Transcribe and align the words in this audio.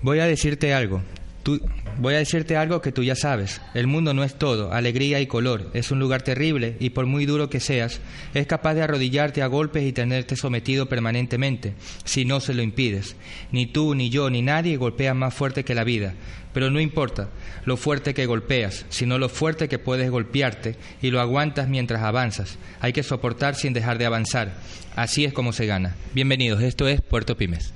Voy 0.00 0.20
a 0.20 0.26
decirte 0.26 0.74
algo. 0.74 1.02
Tú, 1.42 1.60
voy 1.98 2.14
a 2.14 2.18
decirte 2.18 2.56
algo 2.56 2.80
que 2.80 2.92
tú 2.92 3.02
ya 3.02 3.16
sabes. 3.16 3.60
El 3.74 3.88
mundo 3.88 4.14
no 4.14 4.22
es 4.22 4.34
todo, 4.36 4.72
alegría 4.72 5.20
y 5.20 5.26
color. 5.26 5.70
Es 5.74 5.90
un 5.90 5.98
lugar 5.98 6.22
terrible 6.22 6.76
y 6.78 6.90
por 6.90 7.06
muy 7.06 7.26
duro 7.26 7.50
que 7.50 7.58
seas, 7.58 8.00
es 8.32 8.46
capaz 8.46 8.74
de 8.74 8.82
arrodillarte 8.82 9.42
a 9.42 9.48
golpes 9.48 9.84
y 9.84 9.92
tenerte 9.92 10.36
sometido 10.36 10.88
permanentemente, 10.88 11.74
si 12.04 12.24
no 12.24 12.38
se 12.38 12.54
lo 12.54 12.62
impides. 12.62 13.16
Ni 13.50 13.66
tú, 13.66 13.96
ni 13.96 14.08
yo, 14.08 14.30
ni 14.30 14.40
nadie 14.40 14.76
golpea 14.76 15.14
más 15.14 15.34
fuerte 15.34 15.64
que 15.64 15.74
la 15.74 15.82
vida. 15.82 16.14
Pero 16.52 16.70
no 16.70 16.80
importa 16.80 17.28
lo 17.64 17.76
fuerte 17.76 18.14
que 18.14 18.26
golpeas, 18.26 18.86
sino 18.88 19.18
lo 19.18 19.28
fuerte 19.28 19.68
que 19.68 19.80
puedes 19.80 20.10
golpearte 20.10 20.76
y 21.02 21.10
lo 21.10 21.20
aguantas 21.20 21.68
mientras 21.68 22.02
avanzas. 22.02 22.56
Hay 22.80 22.92
que 22.92 23.02
soportar 23.02 23.56
sin 23.56 23.72
dejar 23.72 23.98
de 23.98 24.06
avanzar. 24.06 24.54
Así 24.94 25.24
es 25.24 25.32
como 25.32 25.52
se 25.52 25.66
gana. 25.66 25.96
Bienvenidos, 26.14 26.62
esto 26.62 26.86
es 26.86 27.00
Puerto 27.00 27.36
Pymes. 27.36 27.72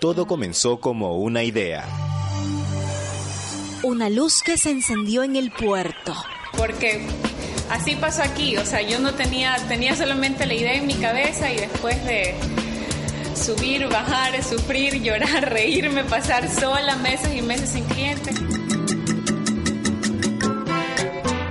Todo 0.00 0.26
comenzó 0.26 0.80
como 0.80 1.18
una 1.18 1.42
idea. 1.42 1.84
Una 3.82 4.08
luz 4.08 4.40
que 4.42 4.56
se 4.56 4.70
encendió 4.70 5.22
en 5.22 5.36
el 5.36 5.50
puerto. 5.50 6.14
Porque 6.56 7.06
así 7.68 7.96
pasó 7.96 8.22
aquí, 8.22 8.56
o 8.56 8.64
sea, 8.64 8.80
yo 8.80 8.98
no 8.98 9.12
tenía, 9.12 9.56
tenía 9.68 9.94
solamente 9.94 10.46
la 10.46 10.54
idea 10.54 10.72
en 10.72 10.86
mi 10.86 10.94
cabeza 10.94 11.52
y 11.52 11.56
después 11.56 12.02
de 12.06 12.34
subir, 13.34 13.88
bajar, 13.88 14.42
sufrir, 14.42 14.94
llorar, 15.02 15.50
reírme, 15.50 16.02
pasar 16.04 16.50
sola 16.50 16.96
meses 16.96 17.34
y 17.36 17.42
meses 17.42 17.68
sin 17.68 17.84
clientes. 17.84 18.36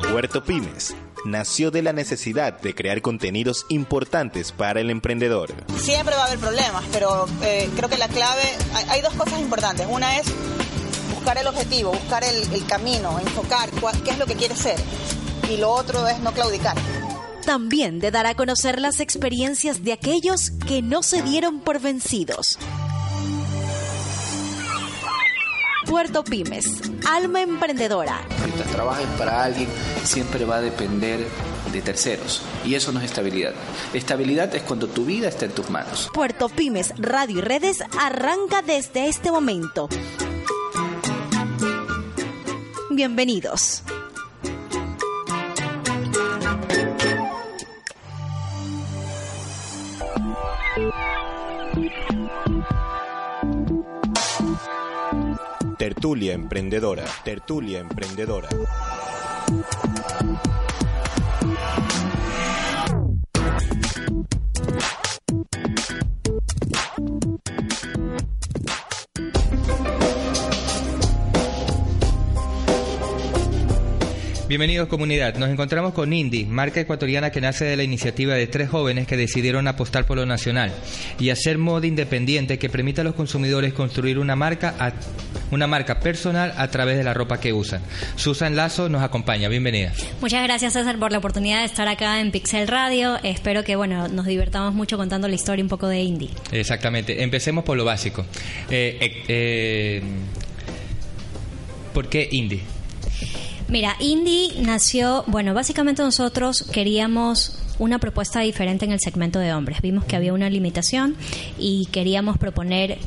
Puerto 0.09 0.43
Pymes 0.43 0.95
nació 1.25 1.71
de 1.71 1.81
la 1.81 1.93
necesidad 1.93 2.59
de 2.59 2.73
crear 2.75 3.01
contenidos 3.01 3.65
importantes 3.69 4.51
para 4.51 4.79
el 4.81 4.89
emprendedor. 4.89 5.53
Siempre 5.77 6.15
va 6.15 6.23
a 6.23 6.25
haber 6.27 6.39
problemas, 6.39 6.83
pero 6.91 7.27
eh, 7.43 7.69
creo 7.75 7.89
que 7.89 7.97
la 7.97 8.07
clave, 8.07 8.43
hay, 8.73 8.85
hay, 8.89 9.01
dos 9.01 9.13
cosas 9.13 9.39
importantes. 9.39 9.87
Una 9.89 10.17
es 10.17 10.27
buscar 11.13 11.37
el 11.37 11.47
objetivo, 11.47 11.91
buscar 11.91 12.23
el, 12.23 12.53
el 12.53 12.65
camino, 12.65 13.19
enfocar 13.19 13.69
cuál, 13.79 14.01
qué 14.03 14.11
es 14.11 14.17
lo 14.17 14.25
que 14.25 14.35
quieres 14.35 14.59
ser. 14.59 14.79
Y 15.49 15.57
lo 15.57 15.71
otro 15.71 16.07
es 16.07 16.19
no 16.19 16.31
claudicar. 16.31 16.77
También 17.45 17.99
de 17.99 18.11
dar 18.11 18.27
a 18.27 18.35
conocer 18.35 18.79
las 18.79 18.99
experiencias 18.99 19.83
de 19.83 19.93
aquellos 19.93 20.51
que 20.67 20.81
no 20.81 21.01
se 21.03 21.21
dieron 21.21 21.61
por 21.61 21.79
vencidos. 21.79 22.59
Puerto 25.89 26.23
Pymes, 26.23 26.65
alma 27.09 27.41
emprendedora. 27.41 28.21
Mientras 28.45 28.69
trabajes 28.69 29.07
para 29.17 29.43
alguien, 29.43 29.67
siempre 30.03 30.45
va 30.45 30.57
a 30.57 30.61
depender 30.61 31.25
de 31.73 31.81
terceros. 31.81 32.43
Y 32.63 32.75
eso 32.75 32.91
no 32.91 32.99
es 32.99 33.05
estabilidad. 33.05 33.55
Estabilidad 33.91 34.53
es 34.53 34.61
cuando 34.61 34.87
tu 34.87 35.03
vida 35.05 35.29
está 35.29 35.45
en 35.45 35.51
tus 35.51 35.71
manos. 35.71 36.07
Puerto 36.13 36.47
Pymes, 36.47 36.93
Radio 36.99 37.39
y 37.39 37.41
Redes 37.41 37.83
arranca 37.99 38.61
desde 38.61 39.07
este 39.07 39.31
momento. 39.31 39.89
Bienvenidos. 42.91 43.81
Tertulia 55.99 56.31
Emprendedora. 56.31 57.03
Tertulia 57.25 57.79
Emprendedora. 57.79 58.47
Bienvenidos 74.49 74.87
comunidad. 74.87 75.35
Nos 75.35 75.51
encontramos 75.51 75.93
con 75.93 76.11
Indy, 76.11 76.45
marca 76.45 76.79
ecuatoriana 76.79 77.29
que 77.29 77.39
nace 77.39 77.65
de 77.65 77.77
la 77.77 77.83
iniciativa 77.83 78.33
de 78.33 78.47
tres 78.47 78.67
jóvenes 78.67 79.05
que 79.05 79.15
decidieron 79.15 79.67
apostar 79.67 80.07
por 80.07 80.17
lo 80.17 80.25
nacional 80.25 80.71
y 81.19 81.29
hacer 81.29 81.59
moda 81.59 81.85
independiente 81.85 82.57
que 82.57 82.67
permita 82.67 83.01
a 83.01 83.03
los 83.03 83.13
consumidores 83.13 83.73
construir 83.73 84.17
una 84.17 84.35
marca 84.35 84.73
a, 84.79 84.93
una 85.51 85.67
marca 85.67 85.99
personal 85.99 86.51
a 86.57 86.67
través 86.71 86.97
de 86.97 87.03
la 87.03 87.13
ropa 87.13 87.39
que 87.39 87.53
usan. 87.53 87.83
Susan 88.15 88.55
Lazo 88.55 88.89
nos 88.89 89.03
acompaña. 89.03 89.49
Bienvenida. 89.49 89.93
Muchas 90.19 90.43
gracias 90.43 90.73
César 90.73 90.97
por 90.97 91.11
la 91.11 91.19
oportunidad 91.19 91.59
de 91.59 91.65
estar 91.65 91.87
acá 91.87 92.19
en 92.19 92.31
Pixel 92.31 92.67
Radio. 92.67 93.19
Espero 93.21 93.63
que 93.63 93.75
bueno 93.75 94.07
nos 94.07 94.25
divertamos 94.25 94.73
mucho 94.73 94.97
contando 94.97 95.27
la 95.27 95.35
historia 95.35 95.63
un 95.63 95.69
poco 95.69 95.87
de 95.87 96.01
Indy. 96.01 96.31
Exactamente. 96.51 97.21
Empecemos 97.21 97.63
por 97.63 97.77
lo 97.77 97.85
básico. 97.85 98.25
Eh, 98.71 98.97
eh, 98.99 99.23
eh, 99.27 100.01
¿Por 101.93 102.09
qué 102.09 102.27
Indy? 102.31 102.63
Mira, 103.69 103.95
Indie 103.99 104.61
nació, 104.61 105.23
bueno, 105.27 105.53
básicamente 105.53 106.01
nosotros 106.01 106.63
queríamos 106.71 107.59
una 107.77 107.99
propuesta 107.99 108.39
diferente 108.39 108.85
en 108.85 108.91
el 108.91 108.99
segmento 108.99 109.37
de 109.37 109.53
hombres. 109.53 109.81
Vimos 109.81 110.05
que 110.05 110.15
había 110.15 110.33
una 110.33 110.49
limitación 110.49 111.15
y 111.59 111.85
queríamos 111.91 112.39
proponer 112.39 112.97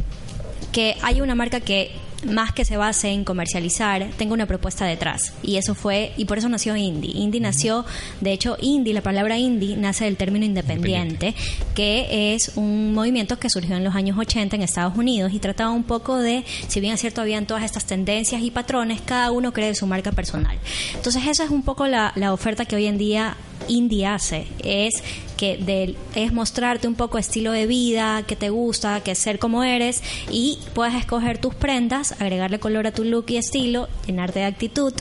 que 0.71 0.97
haya 1.03 1.25
una 1.25 1.35
marca 1.35 1.59
que 1.59 1.91
más 2.25 2.53
que 2.53 2.65
se 2.65 2.77
base 2.77 3.09
en 3.09 3.25
comercializar, 3.25 4.09
tenga 4.17 4.35
una 4.35 4.47
propuesta 4.47 4.85
detrás. 4.85 5.35
Y 5.43 5.57
eso 5.57 5.75
fue, 5.75 6.13
y 6.17 6.25
por 6.25 6.39
eso 6.39 6.49
nació 6.49 6.77
Indie. 6.77 7.13
Indie 7.17 7.41
nació, 7.41 7.85
de 8.21 8.33
hecho, 8.33 8.57
Indie, 8.61 8.95
la 8.95 9.03
palabra 9.03 9.39
Indie, 9.39 9.77
nace 9.77 10.05
del 10.05 10.17
término 10.17 10.45
independiente, 10.45 10.63
independiente, 10.63 11.35
que 11.75 12.35
es 12.35 12.53
un 12.57 12.95
movimiento 12.95 13.39
que 13.39 13.49
surgió 13.51 13.77
en 13.77 13.85
los 13.85 13.95
años 13.95 14.19
80 14.19 14.57
en 14.57 14.63
Estados 14.63 14.97
Unidos 14.97 15.33
y 15.33 15.39
trataba 15.39 15.71
un 15.71 15.85
poco 15.85 16.19
de, 16.19 16.45
si 16.69 16.81
bien 16.81 16.95
es 16.95 17.01
cierto, 17.01 17.21
habían 17.21 17.47
todas 17.47 17.65
estas 17.65 17.85
tendencias 17.85 18.43
y 18.43 18.51
patrones, 18.51 19.01
cada 19.01 19.31
uno 19.31 19.53
cree 19.53 19.75
su 19.75 19.87
marca 19.87 20.13
personal. 20.13 20.59
Entonces, 20.95 21.27
esa 21.27 21.45
es 21.45 21.51
un 21.51 21.63
poco 21.63 21.87
la, 21.87 22.13
la 22.17 22.33
oferta 22.33 22.65
que 22.65 22.77
hoy 22.77 22.87
en 22.87 22.99
día 22.99 23.37
Indie 23.69 24.07
hace, 24.07 24.47
es 24.59 25.03
que 25.43 25.57
de, 25.57 25.97
es 26.15 26.33
mostrarte 26.33 26.87
un 26.87 26.95
poco 26.95 27.19
estilo 27.19 27.51
de 27.51 27.67
vida, 27.67 28.23
que 28.29 28.37
te 28.37 28.49
gusta, 28.49 29.01
que 29.01 29.11
es 29.11 29.19
ser 29.19 29.41
como 29.41 29.65
eres 29.65 30.01
y 30.31 30.61
puedes 30.73 30.95
escoger 30.95 31.39
tus 31.39 31.53
prendas, 31.53 32.13
agregarle 32.21 32.61
color 32.61 32.87
a 32.87 32.93
tu 32.93 33.03
look 33.03 33.25
y 33.27 33.39
estilo, 33.39 33.89
llenarte 34.07 34.39
de 34.39 34.45
actitud 34.45 34.95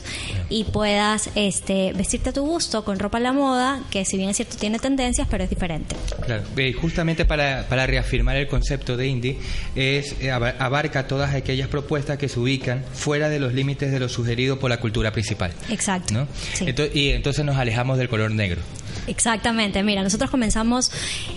y 0.48 0.64
puedas 0.64 1.30
este, 1.36 1.92
vestirte 1.92 2.30
a 2.30 2.32
tu 2.32 2.42
gusto 2.42 2.84
con 2.84 2.98
ropa 2.98 3.18
a 3.18 3.20
la 3.20 3.32
moda, 3.32 3.84
que 3.92 4.04
si 4.04 4.16
bien 4.16 4.30
es 4.30 4.36
cierto 4.36 4.56
tiene 4.56 4.80
tendencias, 4.80 5.28
pero 5.30 5.44
es 5.44 5.50
diferente. 5.50 5.94
Claro, 6.26 6.42
y 6.56 6.72
justamente 6.72 7.24
para, 7.24 7.68
para 7.68 7.86
reafirmar 7.86 8.34
el 8.34 8.48
concepto 8.48 8.96
de 8.96 9.06
indie, 9.06 9.38
es, 9.76 10.16
eh, 10.20 10.32
abarca 10.32 11.06
todas 11.06 11.36
aquellas 11.36 11.68
propuestas 11.68 12.18
que 12.18 12.28
se 12.28 12.40
ubican 12.40 12.84
fuera 12.92 13.28
de 13.28 13.38
los 13.38 13.54
límites 13.54 13.92
de 13.92 14.00
lo 14.00 14.08
sugerido 14.08 14.58
por 14.58 14.70
la 14.70 14.80
cultura 14.80 15.12
principal. 15.12 15.52
Exacto. 15.68 16.14
¿no? 16.14 16.26
Sí. 16.54 16.64
Entonces, 16.66 16.96
y 16.96 17.10
entonces 17.10 17.44
nos 17.44 17.58
alejamos 17.58 17.96
del 17.96 18.08
color 18.08 18.32
negro. 18.32 18.60
Exactamente, 19.06 19.82
mira, 19.82 20.02
nosotros 20.02 20.31
comenzamos, 20.32 20.90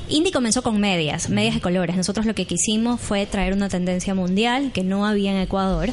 Indie 0.09 0.31
comenzó 0.31 0.63
con 0.63 0.79
medias, 0.79 1.29
medias 1.29 1.53
de 1.53 1.61
colores. 1.61 1.95
Nosotros 1.95 2.25
lo 2.25 2.33
que 2.33 2.45
quisimos 2.45 3.00
fue 3.00 3.28
traer 3.28 3.53
una 3.53 3.69
tendencia 3.69 4.16
mundial 4.16 4.72
que 4.73 4.83
no 4.83 5.06
había 5.06 5.31
en 5.31 5.38
Ecuador 5.38 5.89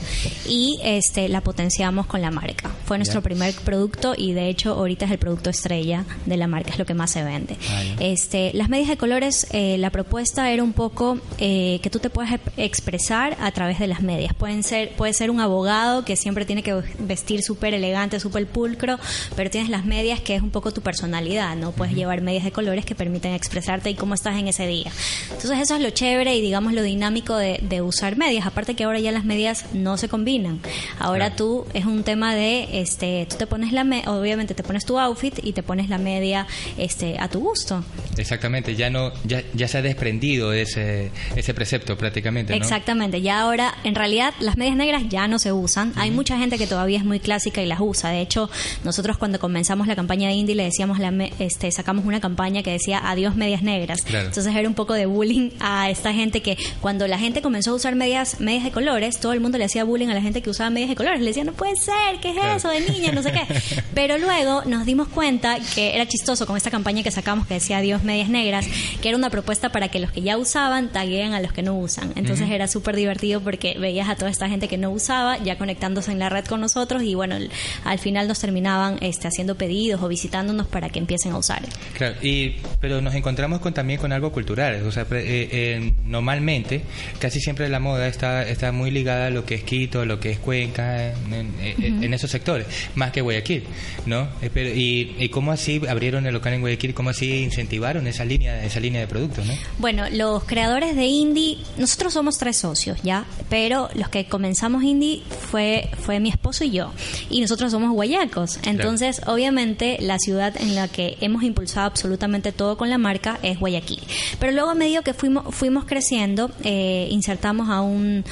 y 0.48 0.78
este 0.82 1.28
la 1.28 1.42
potenciamos 1.42 2.06
con 2.06 2.22
la 2.22 2.30
marca. 2.30 2.70
Fue 2.86 2.96
nuestro 2.96 3.22
primer 3.22 3.54
producto 3.54 4.14
y 4.16 4.32
de 4.32 4.48
hecho 4.48 4.72
ahorita 4.72 5.04
es 5.04 5.10
el 5.10 5.18
producto 5.18 5.50
estrella 5.50 6.04
de 6.26 6.36
la 6.36 6.46
marca, 6.46 6.70
es 6.70 6.78
lo 6.78 6.86
que 6.86 6.94
más 6.94 7.10
se 7.10 7.22
vende. 7.22 7.56
Ah. 7.68 7.82
Este, 8.00 8.52
las 8.54 8.68
medias 8.68 8.88
de 8.88 8.96
colores, 8.96 9.46
eh, 9.50 9.76
la 9.78 9.90
propuesta 9.90 10.50
era 10.50 10.62
un 10.62 10.72
poco 10.72 11.18
eh, 11.38 11.80
que 11.82 11.90
tú 11.90 11.98
te 11.98 12.08
puedes 12.08 12.40
expresar 12.56 13.36
a 13.40 13.50
través 13.50 13.78
de 13.78 13.86
las 13.86 14.02
medias. 14.02 14.34
Pueden 14.34 14.62
ser, 14.62 14.92
puede 14.94 15.12
ser 15.12 15.30
un 15.30 15.40
abogado 15.40 16.04
que 16.04 16.16
siempre 16.16 16.44
tiene 16.44 16.62
que 16.62 16.82
vestir 16.98 17.42
súper 17.42 17.74
elegante, 17.74 18.20
súper 18.20 18.46
pulcro, 18.46 18.98
pero 19.36 19.50
tienes 19.50 19.70
las 19.70 19.84
medias 19.84 20.20
que 20.20 20.36
es 20.36 20.42
un 20.42 20.50
poco 20.50 20.72
tu 20.72 20.80
personalidad, 20.80 21.56
¿no? 21.56 21.72
Puedes 21.72 21.94
llevar 21.94 22.20
medias 22.20 22.44
de 22.44 22.52
colores 22.52 22.81
que 22.84 22.94
permiten 22.94 23.32
expresarte 23.34 23.90
y 23.90 23.94
cómo 23.94 24.14
estás 24.14 24.36
en 24.38 24.48
ese 24.48 24.66
día. 24.66 24.90
Entonces 25.30 25.58
eso 25.60 25.76
es 25.76 25.80
lo 25.82 25.90
chévere 25.90 26.36
y 26.36 26.40
digamos 26.40 26.72
lo 26.72 26.82
dinámico 26.82 27.36
de, 27.36 27.58
de 27.62 27.82
usar 27.82 28.16
medias. 28.16 28.46
Aparte 28.46 28.74
que 28.74 28.84
ahora 28.84 28.98
ya 29.00 29.12
las 29.12 29.24
medias 29.24 29.66
no 29.72 29.96
se 29.96 30.08
combinan. 30.08 30.60
Ahora 30.98 31.26
Claro. 31.30 31.36
tú 31.36 31.66
es 31.74 31.84
un 31.84 32.02
tema 32.04 32.34
de, 32.34 32.80
este, 32.80 33.26
tú 33.30 33.36
te 33.36 33.46
pones 33.46 33.72
la, 33.72 33.84
me- 33.84 34.02
obviamente 34.08 34.54
te 34.54 34.62
pones 34.62 34.84
tu 34.84 34.98
outfit 34.98 35.38
y 35.42 35.52
te 35.52 35.62
pones 35.62 35.88
la 35.88 35.98
media, 35.98 36.46
este, 36.78 37.16
a 37.18 37.28
tu 37.28 37.40
gusto. 37.40 37.84
Exactamente, 38.16 38.74
ya 38.76 38.90
no 38.90 39.12
ya, 39.24 39.42
ya 39.54 39.68
se 39.68 39.78
ha 39.78 39.82
desprendido 39.82 40.50
de 40.50 40.62
ese, 40.62 41.10
ese 41.36 41.54
precepto 41.54 41.96
prácticamente, 41.96 42.52
¿no? 42.52 42.62
Exactamente, 42.62 43.20
ya 43.22 43.40
ahora 43.40 43.74
en 43.84 43.94
realidad 43.94 44.34
las 44.40 44.56
medias 44.56 44.76
negras 44.76 45.02
ya 45.08 45.28
no 45.28 45.38
se 45.38 45.52
usan. 45.52 45.92
Hay 45.96 46.10
mucha 46.10 46.36
gente 46.38 46.58
que 46.58 46.66
todavía 46.66 46.98
es 46.98 47.04
muy 47.04 47.20
clásica 47.20 47.62
y 47.62 47.66
las 47.66 47.80
usa. 47.80 48.10
De 48.10 48.20
hecho, 48.20 48.50
nosotros 48.84 49.16
cuando 49.18 49.38
comenzamos 49.38 49.86
la 49.86 49.96
campaña 49.96 50.28
de 50.28 50.34
Indie 50.34 50.54
le 50.54 50.64
decíamos 50.64 50.98
la 50.98 51.12
este, 51.38 51.70
sacamos 51.70 52.04
una 52.04 52.20
campaña 52.20 52.62
que 52.62 52.71
decía 52.72 53.00
adiós 53.02 53.36
medias 53.36 53.62
negras. 53.62 54.04
Entonces 54.06 54.54
era 54.54 54.68
un 54.68 54.74
poco 54.74 54.94
de 54.94 55.06
bullying 55.06 55.50
a 55.60 55.90
esta 55.90 56.12
gente 56.12 56.42
que 56.42 56.56
cuando 56.80 57.06
la 57.06 57.18
gente 57.18 57.42
comenzó 57.42 57.72
a 57.72 57.74
usar 57.74 57.94
medias, 57.94 58.40
medias 58.40 58.64
de 58.64 58.70
colores, 58.70 59.18
todo 59.20 59.32
el 59.32 59.40
mundo 59.40 59.58
le 59.58 59.64
hacía 59.64 59.84
bullying 59.84 60.08
a 60.08 60.14
la 60.14 60.22
gente 60.22 60.42
que 60.42 60.50
usaba 60.50 60.70
medias 60.70 60.90
de 60.90 60.96
colores. 60.96 61.20
Le 61.20 61.26
decía, 61.26 61.44
no 61.44 61.52
puede 61.52 61.76
ser, 61.76 62.18
¿qué 62.20 62.30
es 62.30 62.36
eso 62.56 62.68
de 62.68 62.80
niña? 62.80 63.12
No 63.12 63.22
sé 63.22 63.32
qué. 63.32 63.42
Pero 63.94 64.18
luego 64.18 64.62
nos 64.64 64.86
dimos 64.86 65.08
cuenta 65.08 65.58
que 65.74 65.94
era 65.94 66.06
chistoso 66.06 66.46
con 66.46 66.56
esta 66.56 66.70
campaña 66.70 67.02
que 67.02 67.10
sacamos 67.10 67.46
que 67.46 67.54
decía 67.54 67.78
adiós 67.78 68.02
medias 68.02 68.28
negras, 68.28 68.66
que 69.00 69.08
era 69.08 69.16
una 69.16 69.30
propuesta 69.30 69.70
para 69.70 69.88
que 69.88 69.98
los 69.98 70.12
que 70.12 70.22
ya 70.22 70.38
usaban 70.38 70.90
tagueen 70.90 71.34
a 71.34 71.40
los 71.40 71.52
que 71.52 71.62
no 71.62 71.78
usan. 71.78 72.12
Entonces 72.16 72.50
era 72.50 72.68
súper 72.68 72.96
divertido 72.96 73.40
porque 73.40 73.76
veías 73.78 74.08
a 74.08 74.16
toda 74.16 74.30
esta 74.30 74.48
gente 74.48 74.68
que 74.68 74.78
no 74.78 74.90
usaba 74.90 75.38
ya 75.38 75.58
conectándose 75.58 76.12
en 76.12 76.18
la 76.18 76.28
red 76.28 76.44
con 76.44 76.60
nosotros 76.60 77.02
y 77.02 77.14
bueno, 77.14 77.36
al 77.84 77.98
final 77.98 78.28
nos 78.28 78.40
terminaban 78.40 78.98
este, 79.00 79.28
haciendo 79.28 79.56
pedidos 79.56 80.02
o 80.02 80.08
visitándonos 80.08 80.66
para 80.66 80.88
que 80.90 80.98
empiecen 80.98 81.32
a 81.32 81.38
usar. 81.38 81.62
Claro, 81.94 82.16
y, 82.22 82.56
pero 82.80 83.00
nos 83.00 83.14
encontramos 83.14 83.60
con, 83.60 83.72
también 83.72 84.00
con 84.00 84.12
algo 84.12 84.32
cultural. 84.32 84.82
O 84.86 84.92
sea, 84.92 85.02
eh, 85.10 85.48
eh, 85.52 85.92
normalmente, 86.04 86.82
casi 87.18 87.40
siempre 87.40 87.68
la 87.68 87.80
moda 87.80 88.08
está, 88.08 88.46
está 88.48 88.72
muy 88.72 88.90
ligada 88.90 89.26
a 89.26 89.30
lo 89.30 89.44
que 89.44 89.54
es 89.54 89.62
Quito, 89.62 90.00
a 90.00 90.04
lo 90.04 90.20
que 90.20 90.30
es 90.32 90.38
Cuenca, 90.38 91.12
en, 91.12 92.14
esos 92.14 92.30
sectores, 92.30 92.66
más 92.94 93.10
que 93.10 93.20
Guayaquil, 93.20 93.64
¿no? 94.06 94.28
Eh, 94.42 94.74
y, 94.76 95.24
y, 95.24 95.28
cómo 95.30 95.52
así 95.52 95.80
abrieron 95.88 96.26
el 96.26 96.34
local 96.34 96.52
en 96.52 96.60
Guayaquil? 96.60 96.94
¿Cómo 96.94 97.10
así 97.10 97.42
incentivaron 97.42 98.06
esa 98.06 98.24
línea, 98.24 98.64
esa 98.64 98.80
línea 98.80 99.00
de 99.00 99.06
productos, 99.06 99.46
¿no? 99.46 99.54
Bueno, 99.78 100.04
los 100.10 100.44
creadores 100.44 100.96
de 100.96 101.06
Indie, 101.06 101.58
nosotros 101.78 102.12
somos 102.12 102.38
tres 102.38 102.58
socios, 102.58 103.02
¿ya? 103.02 103.24
Pero 103.48 103.88
los 103.94 104.08
que 104.08 104.26
comenzamos 104.26 104.82
Indie 104.82 105.22
fue, 105.50 105.88
fue 106.00 106.20
mi 106.20 106.28
esposo 106.28 106.64
y 106.64 106.70
yo. 106.70 106.92
Y 107.30 107.40
nosotros 107.40 107.70
somos 107.70 107.92
guayacos. 107.92 108.58
Entonces, 108.64 109.22
obviamente, 109.26 109.98
la 110.00 110.18
ciudad 110.18 110.54
en 110.60 110.74
la 110.74 110.88
que 110.88 111.16
hemos 111.20 111.42
impulsado 111.42 111.86
absolutamente 111.86 112.51
todo 112.52 112.76
con 112.76 112.90
la 112.90 112.98
marca 112.98 113.38
es 113.42 113.58
Guayaquil. 113.58 114.02
Pero 114.38 114.52
luego, 114.52 114.70
a 114.70 114.74
medida 114.74 115.02
que 115.02 115.14
fuimos, 115.14 115.54
fuimos 115.54 115.84
creciendo, 115.84 116.50
eh, 116.64 117.08
insertamos 117.10 117.68
a 117.68 117.80
un, 117.80 118.24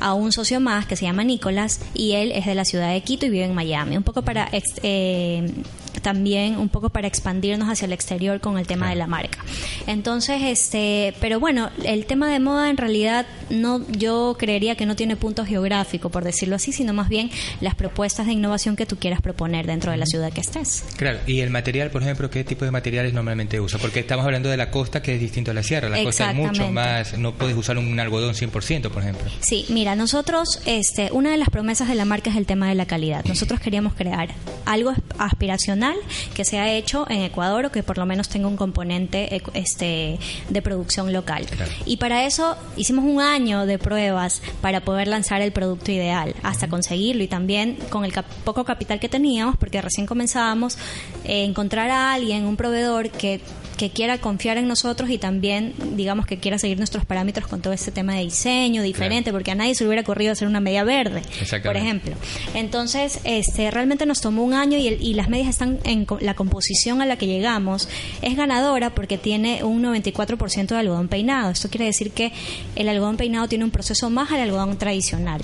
a 0.00 0.14
un 0.14 0.32
socio 0.32 0.60
más 0.60 0.86
que 0.86 0.96
se 0.96 1.04
llama 1.04 1.24
Nicolás 1.24 1.80
y 1.94 2.12
él 2.12 2.32
es 2.32 2.46
de 2.46 2.54
la 2.54 2.64
ciudad 2.64 2.92
de 2.92 3.00
Quito 3.02 3.26
y 3.26 3.30
vive 3.30 3.44
en 3.44 3.54
Miami. 3.54 3.96
Un 3.96 4.02
poco 4.02 4.22
para 4.22 4.48
eh, 4.52 5.52
también 6.02 6.56
un 6.56 6.68
poco 6.68 6.90
para 6.90 7.06
expandirnos 7.06 7.68
hacia 7.68 7.86
el 7.86 7.92
exterior 7.92 8.40
con 8.40 8.58
el 8.58 8.66
tema 8.66 8.90
de 8.90 8.96
la 8.96 9.06
marca. 9.06 9.38
Entonces, 9.86 10.42
este, 10.42 11.14
pero 11.20 11.40
bueno, 11.40 11.70
el 11.84 12.06
tema 12.06 12.30
de 12.30 12.40
moda 12.40 12.70
en 12.70 12.76
realidad 12.76 13.26
no, 13.50 13.86
yo 13.90 14.36
creería 14.38 14.76
que 14.76 14.86
no 14.86 14.96
tiene 14.96 15.16
punto 15.16 15.44
geográfico, 15.44 16.10
por 16.10 16.24
decirlo 16.24 16.56
así, 16.56 16.72
sino 16.72 16.92
más 16.92 17.08
bien 17.08 17.30
las 17.60 17.74
propuestas 17.74 18.26
de 18.26 18.32
innovación 18.32 18.76
que 18.76 18.86
tú 18.86 18.96
quieras 18.96 19.20
proponer 19.20 19.66
dentro 19.66 19.90
de 19.90 19.98
la 19.98 20.06
ciudad 20.06 20.32
que 20.32 20.40
estés. 20.40 20.84
Claro, 20.96 21.18
y 21.26 21.40
el 21.40 21.50
material, 21.50 21.90
por 21.90 22.02
ejemplo, 22.02 22.30
¿qué 22.30 22.44
tipo 22.44 22.64
de 22.64 22.70
materiales 22.70 23.12
normalmente 23.12 23.60
usa? 23.60 23.78
Porque 23.78 24.00
estamos 24.00 24.24
hablando 24.24 24.48
de 24.48 24.56
la 24.56 24.70
costa 24.70 25.02
que 25.02 25.14
es 25.14 25.20
distinto 25.20 25.50
a 25.50 25.54
la 25.54 25.62
sierra, 25.62 25.88
la 25.88 26.02
costa 26.02 26.30
es 26.30 26.36
mucho 26.36 26.70
más, 26.70 27.16
no 27.18 27.34
puedes 27.34 27.56
usar 27.56 27.78
un 27.78 27.98
algodón 27.98 28.34
100%, 28.34 28.90
por 28.90 29.02
ejemplo. 29.02 29.30
Sí, 29.40 29.66
mira, 29.68 29.96
nosotros, 29.96 30.60
este, 30.66 31.10
una 31.12 31.30
de 31.30 31.36
las 31.36 31.50
promesas 31.50 31.88
de 31.88 31.94
la 31.94 32.04
marca 32.04 32.30
es 32.30 32.36
el 32.36 32.46
tema 32.46 32.68
de 32.68 32.74
la 32.74 32.86
calidad. 32.86 33.24
Nosotros 33.24 33.60
queríamos 33.60 33.94
crear 33.94 34.28
algo 34.66 34.94
aspiracional 35.18 35.87
que 36.34 36.44
se 36.44 36.58
ha 36.58 36.70
hecho 36.72 37.06
en 37.08 37.22
Ecuador 37.22 37.66
o 37.66 37.72
que 37.72 37.82
por 37.82 37.98
lo 37.98 38.06
menos 38.06 38.28
tenga 38.28 38.48
un 38.48 38.56
componente 38.56 39.42
este, 39.54 40.18
de 40.48 40.62
producción 40.62 41.12
local. 41.12 41.46
Y 41.86 41.96
para 41.96 42.26
eso 42.26 42.56
hicimos 42.76 43.04
un 43.04 43.20
año 43.20 43.66
de 43.66 43.78
pruebas 43.78 44.42
para 44.60 44.80
poder 44.80 45.08
lanzar 45.08 45.42
el 45.42 45.52
producto 45.52 45.92
ideal 45.92 46.34
hasta 46.42 46.68
conseguirlo 46.68 47.22
y 47.22 47.28
también 47.28 47.76
con 47.90 48.04
el 48.04 48.12
poco 48.44 48.64
capital 48.64 49.00
que 49.00 49.08
teníamos, 49.08 49.56
porque 49.56 49.80
recién 49.80 50.06
comenzábamos, 50.06 50.78
eh, 51.24 51.44
encontrar 51.44 51.90
a 51.90 52.12
alguien, 52.12 52.44
un 52.44 52.56
proveedor 52.56 53.10
que 53.10 53.40
que 53.78 53.88
quiera 53.90 54.18
confiar 54.18 54.58
en 54.58 54.68
nosotros 54.68 55.08
y 55.08 55.16
también, 55.16 55.72
digamos, 55.94 56.26
que 56.26 56.38
quiera 56.38 56.58
seguir 56.58 56.76
nuestros 56.76 57.06
parámetros 57.06 57.48
con 57.48 57.62
todo 57.62 57.72
este 57.72 57.90
tema 57.90 58.14
de 58.14 58.24
diseño 58.24 58.82
diferente, 58.82 59.32
porque 59.32 59.52
a 59.52 59.54
nadie 59.54 59.74
se 59.74 59.84
le 59.84 59.88
hubiera 59.88 60.02
ocurrido 60.02 60.32
hacer 60.32 60.46
una 60.46 60.60
media 60.60 60.84
verde, 60.84 61.22
por 61.64 61.76
ejemplo. 61.76 62.14
Entonces, 62.54 63.20
este, 63.24 63.70
realmente 63.70 64.04
nos 64.04 64.20
tomó 64.20 64.44
un 64.44 64.52
año 64.52 64.76
y, 64.76 64.88
y 64.88 65.14
las 65.14 65.30
medias 65.30 65.48
están 65.48 65.78
en 65.84 66.06
la 66.20 66.34
composición 66.34 67.00
a 67.00 67.06
la 67.06 67.16
que 67.16 67.26
llegamos 67.26 67.88
es 68.20 68.36
ganadora 68.36 68.90
porque 68.90 69.16
tiene 69.16 69.62
un 69.64 69.82
94% 69.82 70.66
de 70.66 70.76
algodón 70.76 71.08
peinado. 71.08 71.50
Esto 71.50 71.70
quiere 71.70 71.86
decir 71.86 72.10
que 72.10 72.32
el 72.74 72.88
algodón 72.88 73.16
peinado 73.16 73.48
tiene 73.48 73.64
un 73.64 73.70
proceso 73.70 74.10
más 74.10 74.30
al 74.32 74.40
algodón 74.40 74.76
tradicional. 74.76 75.40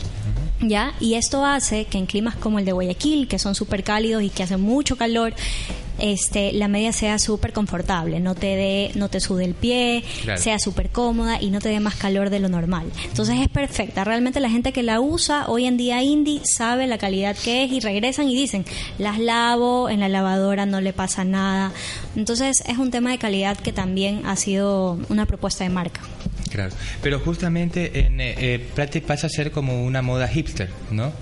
¿Ya? 0.60 0.94
Y 0.98 1.14
esto 1.14 1.44
hace 1.44 1.84
que 1.84 1.98
en 1.98 2.06
climas 2.06 2.36
como 2.36 2.58
el 2.58 2.64
de 2.64 2.72
Guayaquil, 2.72 3.28
que 3.28 3.38
son 3.38 3.54
súper 3.54 3.84
cálidos 3.84 4.22
y 4.22 4.30
que 4.30 4.42
hace 4.42 4.56
mucho 4.56 4.96
calor, 4.96 5.34
este, 5.98 6.52
la 6.52 6.68
media 6.68 6.92
sea 6.92 7.18
súper 7.18 7.52
confortable, 7.52 8.20
no 8.20 8.34
te 8.34 8.56
dé, 8.56 8.90
no 8.94 9.08
te 9.08 9.20
sude 9.20 9.44
el 9.44 9.54
pie, 9.54 10.04
sea 10.36 10.58
súper 10.58 10.90
cómoda 10.90 11.40
y 11.40 11.50
no 11.50 11.60
te 11.60 11.68
dé 11.68 11.80
más 11.80 11.94
calor 11.94 12.30
de 12.30 12.40
lo 12.40 12.48
normal. 12.48 12.86
Entonces 13.04 13.36
es 13.40 13.48
perfecta. 13.48 14.04
Realmente 14.04 14.40
la 14.40 14.50
gente 14.50 14.72
que 14.72 14.82
la 14.82 15.00
usa 15.00 15.46
hoy 15.48 15.66
en 15.66 15.76
día 15.76 16.02
indie 16.02 16.40
sabe 16.44 16.86
la 16.86 16.98
calidad 16.98 17.36
que 17.36 17.64
es 17.64 17.72
y 17.72 17.80
regresan 17.80 18.28
y 18.28 18.34
dicen, 18.34 18.64
las 18.98 19.18
lavo, 19.18 19.88
en 19.88 20.00
la 20.00 20.08
lavadora 20.08 20.66
no 20.66 20.80
le 20.80 20.92
pasa 20.92 21.24
nada. 21.24 21.72
Entonces 22.16 22.62
es 22.66 22.78
un 22.78 22.90
tema 22.90 23.10
de 23.10 23.18
calidad 23.18 23.56
que 23.56 23.72
también 23.72 24.22
ha 24.26 24.36
sido 24.36 24.98
una 25.08 25.26
propuesta 25.26 25.64
de 25.64 25.70
marca. 25.70 26.00
Claro, 26.50 26.72
pero 27.02 27.18
justamente 27.18 28.06
en 28.06 28.20
eh, 28.20 28.34
eh 28.38 29.00
pasa 29.04 29.26
a 29.26 29.30
ser 29.30 29.50
como 29.50 29.84
una 29.84 30.02
moda 30.02 30.28
hipster, 30.28 30.70
¿no? 30.90 31.12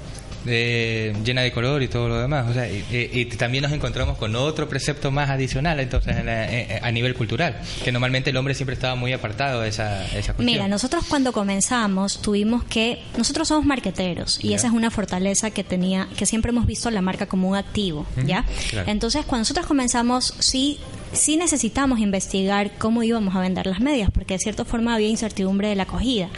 Llena 0.44 1.43
de 1.43 1.53
color 1.53 1.83
y 1.83 1.89
todo 1.89 2.09
lo 2.09 2.21
demás. 2.21 2.49
O 2.49 2.55
sea, 2.55 2.69
y, 2.69 3.25
también 3.39 3.62
nos 3.62 3.73
encontramos 3.73 4.19
con 4.19 4.37
otro 4.37 4.69
precepto 4.69 5.11
más 5.11 5.31
adicional 5.31 5.81
entonces 5.81 6.17
a 6.83 6.91
nivel 6.91 7.15
cultural, 7.15 7.61
que 7.83 7.93
normalmente 7.93 8.31
el 8.31 8.37
hombre 8.37 8.55
siempre 8.55 8.75
estaba 8.75 8.94
muy 8.94 9.12
apartado 9.12 9.62
de 9.62 9.69
esa, 9.69 10.05
esa 10.06 10.35
cuestión. 10.35 10.47
Mira, 10.47 10.69
nosotros 10.69 11.05
cuando 11.09 11.33
comenzamos 11.33 12.21
tuvimos 12.21 12.65
que, 12.65 13.03
nosotros 13.17 13.49
somos 13.49 13.65
marqueteros 13.65 14.43
y 14.43 14.55
esa 14.55 14.69
es 14.69 14.73
una 14.73 14.91
fortaleza 14.91 15.50
que 15.50 15.65
tenía, 15.65 16.09
que 16.17 16.27
siempre 16.27 16.50
hemos 16.50 16.67
visto 16.67 16.91
la 16.91 17.00
marca 17.00 17.27
como 17.27 17.49
un 17.49 17.56
activo, 17.56 18.06
¿ya? 18.25 18.44
Entonces 18.87 19.25
cuando 19.25 19.43
nosotros 19.43 19.67
comenzamos, 19.67 20.35
sí 20.39 20.79
sí 21.12 21.37
necesitamos 21.37 22.00
investigar 22.00 22.73
cómo 22.79 23.03
íbamos 23.03 23.37
a 23.37 23.41
vender 23.41 23.67
las 23.67 23.81
medias, 23.81 24.11
porque 24.11 24.35
de 24.35 24.39
cierta 24.39 24.65
forma 24.65 24.94
había 24.94 25.09
incertidumbre 25.09 25.69
de 25.69 25.77
la 25.77 25.85
acogida. 25.85 26.29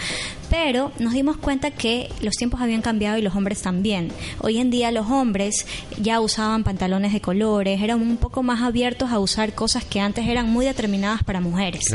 Pero 0.54 0.92
nos 1.00 1.14
dimos 1.14 1.36
cuenta 1.36 1.72
que 1.72 2.08
los 2.22 2.36
tiempos 2.36 2.60
habían 2.60 2.80
cambiado 2.80 3.18
y 3.18 3.22
los 3.22 3.34
hombres 3.34 3.60
también. 3.60 4.12
Hoy 4.38 4.58
en 4.58 4.70
día 4.70 4.92
los 4.92 5.10
hombres 5.10 5.66
ya 6.00 6.20
usaban 6.20 6.62
pantalones 6.62 7.12
de 7.12 7.20
colores, 7.20 7.82
eran 7.82 8.00
un 8.00 8.16
poco 8.16 8.44
más 8.44 8.62
abiertos 8.62 9.10
a 9.10 9.18
usar 9.18 9.52
cosas 9.52 9.84
que 9.84 9.98
antes 9.98 10.28
eran 10.28 10.48
muy 10.48 10.64
determinadas 10.64 11.24
para 11.24 11.40
mujeres. 11.40 11.86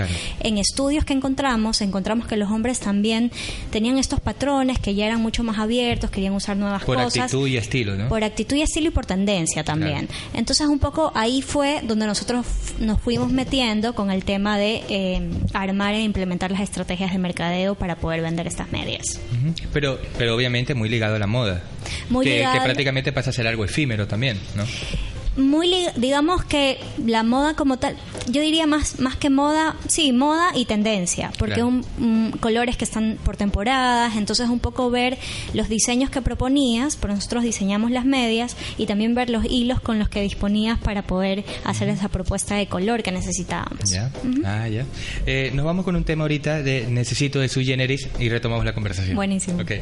En 0.41 0.57
estudios 0.57 1.05
que 1.05 1.13
encontramos, 1.13 1.79
encontramos 1.79 2.27
que 2.27 2.35
los 2.35 2.51
hombres 2.51 2.81
también 2.81 3.31
tenían 3.71 3.97
estos 3.97 4.19
patrones 4.19 4.77
que 4.77 4.93
ya 4.93 5.05
eran 5.05 5.21
mucho 5.21 5.41
más 5.41 5.57
abiertos, 5.57 6.11
querían 6.11 6.33
usar 6.33 6.57
nuevas 6.57 6.83
cosas. 6.83 7.13
Por 7.13 7.21
actitud 7.21 7.47
y 7.47 7.55
estilo, 7.55 7.95
¿no? 7.95 8.09
Por 8.09 8.25
actitud 8.25 8.57
y 8.57 8.61
estilo 8.61 8.89
y 8.89 8.91
por 8.91 9.05
tendencia 9.05 9.63
también. 9.63 10.09
Entonces 10.33 10.67
un 10.67 10.79
poco 10.79 11.13
ahí 11.15 11.41
fue 11.41 11.79
donde 11.83 12.05
nosotros 12.05 12.45
nos 12.79 12.99
fuimos 12.99 13.31
metiendo 13.31 13.95
con 13.95 14.11
el 14.11 14.25
tema 14.25 14.57
de 14.57 14.83
eh, 14.89 15.29
armar 15.53 15.93
e 15.93 16.01
implementar 16.01 16.51
las 16.51 16.59
estrategias 16.59 17.13
de 17.13 17.19
mercadeo 17.19 17.75
para 17.75 17.95
poder 17.95 18.21
vender 18.21 18.48
estas 18.49 18.71
medias. 18.71 19.05
Pero, 19.73 19.99
pero 20.17 20.35
obviamente 20.35 20.73
muy 20.73 20.89
ligado 20.89 21.15
a 21.15 21.19
la 21.19 21.27
moda. 21.27 21.63
Muy 22.09 22.25
que, 22.25 22.45
que 22.51 22.61
prácticamente 22.61 23.11
pasa 23.11 23.29
a 23.29 23.33
ser 23.33 23.47
algo 23.47 23.63
efímero 23.65 24.07
también, 24.07 24.37
¿no? 24.55 24.65
Muy 25.39 25.87
digamos 25.95 26.43
que 26.43 26.79
la 27.05 27.23
moda 27.23 27.55
como 27.55 27.77
tal 27.77 27.95
yo 28.27 28.41
diría 28.41 28.67
más 28.67 28.99
más 28.99 29.15
que 29.15 29.29
moda 29.29 29.75
sí 29.87 30.11
moda 30.11 30.51
y 30.55 30.65
tendencia 30.65 31.31
porque 31.37 31.63
un, 31.63 31.83
colores 32.39 32.77
que 32.77 32.85
están 32.85 33.17
por 33.23 33.37
temporadas 33.37 34.15
entonces 34.15 34.49
un 34.49 34.59
poco 34.59 34.89
ver 34.89 35.17
los 35.53 35.69
diseños 35.69 36.09
que 36.09 36.21
proponías 36.21 36.95
por 36.95 37.09
nosotros 37.09 37.43
diseñamos 37.43 37.91
las 37.91 38.05
medias 38.05 38.55
y 38.77 38.85
también 38.85 39.15
ver 39.15 39.29
los 39.29 39.45
hilos 39.45 39.79
con 39.81 39.99
los 39.99 40.09
que 40.09 40.21
disponías 40.21 40.77
para 40.79 41.03
poder 41.03 41.43
hacer 41.63 41.89
esa 41.89 42.09
propuesta 42.09 42.55
de 42.55 42.67
color 42.67 43.03
que 43.03 43.11
necesitábamos. 43.11 43.89
Ya. 43.89 44.11
Ah 44.45 44.67
ya. 44.67 44.85
Eh, 45.25 45.51
nos 45.53 45.65
vamos 45.65 45.85
con 45.85 45.95
un 45.95 46.03
tema 46.03 46.23
ahorita 46.23 46.61
de 46.61 46.87
necesito 46.87 47.39
de 47.39 47.49
su 47.49 47.61
generis 47.61 48.07
y 48.19 48.29
retomamos 48.29 48.65
la 48.65 48.73
conversación. 48.73 49.15
Buenísimo. 49.15 49.61
Okay. 49.61 49.81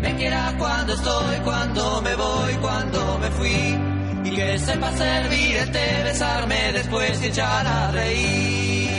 Me 0.00 0.14
quiera 0.16 0.54
cuando 0.58 0.94
estoy, 0.94 1.36
cuando 1.44 2.02
me 2.02 2.14
voy, 2.14 2.54
cuando 2.60 3.18
me 3.18 3.30
fui. 3.30 3.78
Y 4.24 4.30
que 4.30 4.58
sepa 4.58 4.92
servirte, 4.92 6.02
besarme 6.04 6.72
después 6.72 7.22
y 7.22 7.26
echar 7.26 7.66
a 7.66 7.90
reír. 7.90 8.90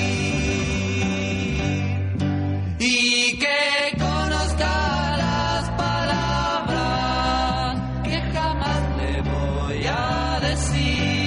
Y 2.79 3.37
que 3.37 3.97
conozca 3.97 5.17
las 5.17 5.69
palabras 5.71 7.21
que 8.03 8.21
jamás 8.33 8.97
le 8.97 9.21
voy 9.21 9.85
a 9.87 10.39
decir. 10.41 11.18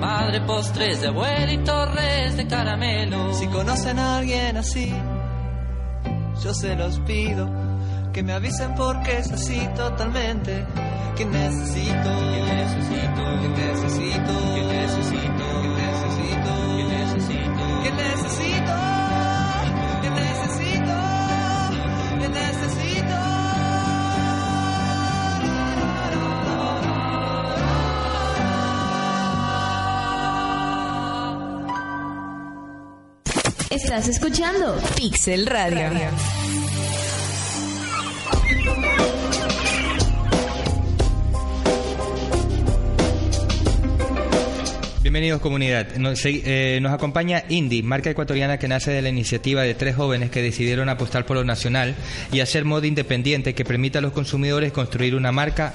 Madre, 0.00 0.40
postres 0.40 1.00
de 1.00 1.08
abuela 1.08 1.52
y 1.52 1.58
torres 1.58 2.36
de 2.36 2.46
caramelo. 2.46 3.32
Si 3.34 3.46
conocen 3.46 3.98
a 3.98 4.16
alguien 4.18 4.56
así, 4.56 4.92
yo 6.42 6.54
se 6.54 6.74
los 6.74 6.98
pido. 7.00 7.48
Que 8.12 8.24
me 8.24 8.32
avisen 8.32 8.74
porque 8.74 9.18
es 9.18 9.30
así 9.30 9.68
totalmente. 9.76 10.66
Que 11.16 11.24
necesito, 11.24 12.10
que 12.32 12.42
necesito, 12.42 13.20
que 13.40 13.48
necesito, 13.48 13.52
que 13.54 13.62
necesito, 13.62 14.54
que 14.54 14.62
necesito, 14.62 15.39
Estás 34.00 34.16
escuchando 34.16 34.78
Pixel 34.96 35.44
Radio. 35.44 35.90
Bienvenidos 45.20 45.42
comunidad. 45.42 45.86
Eh, 46.24 46.78
nos 46.80 46.94
acompaña 46.94 47.44
Indy, 47.50 47.82
marca 47.82 48.08
ecuatoriana 48.08 48.56
que 48.58 48.68
nace 48.68 48.90
de 48.90 49.02
la 49.02 49.10
iniciativa 49.10 49.60
de 49.62 49.74
tres 49.74 49.94
jóvenes 49.94 50.30
que 50.30 50.40
decidieron 50.40 50.88
apostar 50.88 51.26
por 51.26 51.36
lo 51.36 51.44
nacional 51.44 51.94
y 52.32 52.40
hacer 52.40 52.64
moda 52.64 52.86
independiente 52.86 53.52
que 53.54 53.62
permita 53.66 53.98
a 53.98 54.02
los 54.02 54.12
consumidores 54.12 54.72
construir 54.72 55.14
una 55.14 55.30
marca 55.30 55.74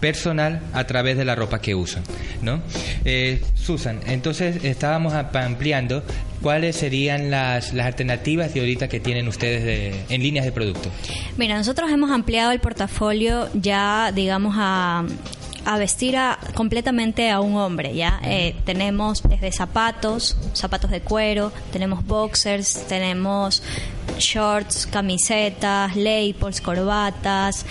personal 0.00 0.62
a 0.72 0.84
través 0.84 1.18
de 1.18 1.26
la 1.26 1.34
ropa 1.34 1.58
que 1.60 1.74
usan. 1.74 2.04
¿no? 2.40 2.62
Eh, 3.04 3.42
Susan, 3.54 4.00
entonces 4.06 4.64
estábamos 4.64 5.12
ampliando 5.12 6.02
cuáles 6.40 6.74
serían 6.76 7.30
las, 7.30 7.74
las 7.74 7.84
alternativas 7.88 8.54
de 8.54 8.60
ahorita 8.60 8.88
que 8.88 8.98
tienen 8.98 9.28
ustedes 9.28 9.62
de- 9.62 10.04
en 10.08 10.22
líneas 10.22 10.46
de 10.46 10.52
producto. 10.52 10.90
Mira, 11.36 11.58
nosotros 11.58 11.90
hemos 11.90 12.10
ampliado 12.10 12.50
el 12.50 12.60
portafolio 12.60 13.50
ya, 13.52 14.10
digamos, 14.14 14.54
a, 14.58 15.04
a 15.66 15.78
vestir 15.78 16.16
a, 16.16 16.38
completamente 16.54 17.28
a 17.30 17.40
un 17.40 17.56
hombre, 17.56 17.92
¿ya? 17.94 18.20
Eh, 18.22 18.54
tenemos 18.64 19.22
desde 19.28 19.50
zapatos, 19.50 20.36
zapatos 20.54 20.92
de 20.92 21.00
cuero, 21.00 21.52
tenemos 21.72 22.06
boxers, 22.06 22.86
tenemos 22.86 23.64
shorts, 24.18 24.86
camisetas, 24.86 25.96
labels, 25.96 26.60
corbatas, 26.60 27.64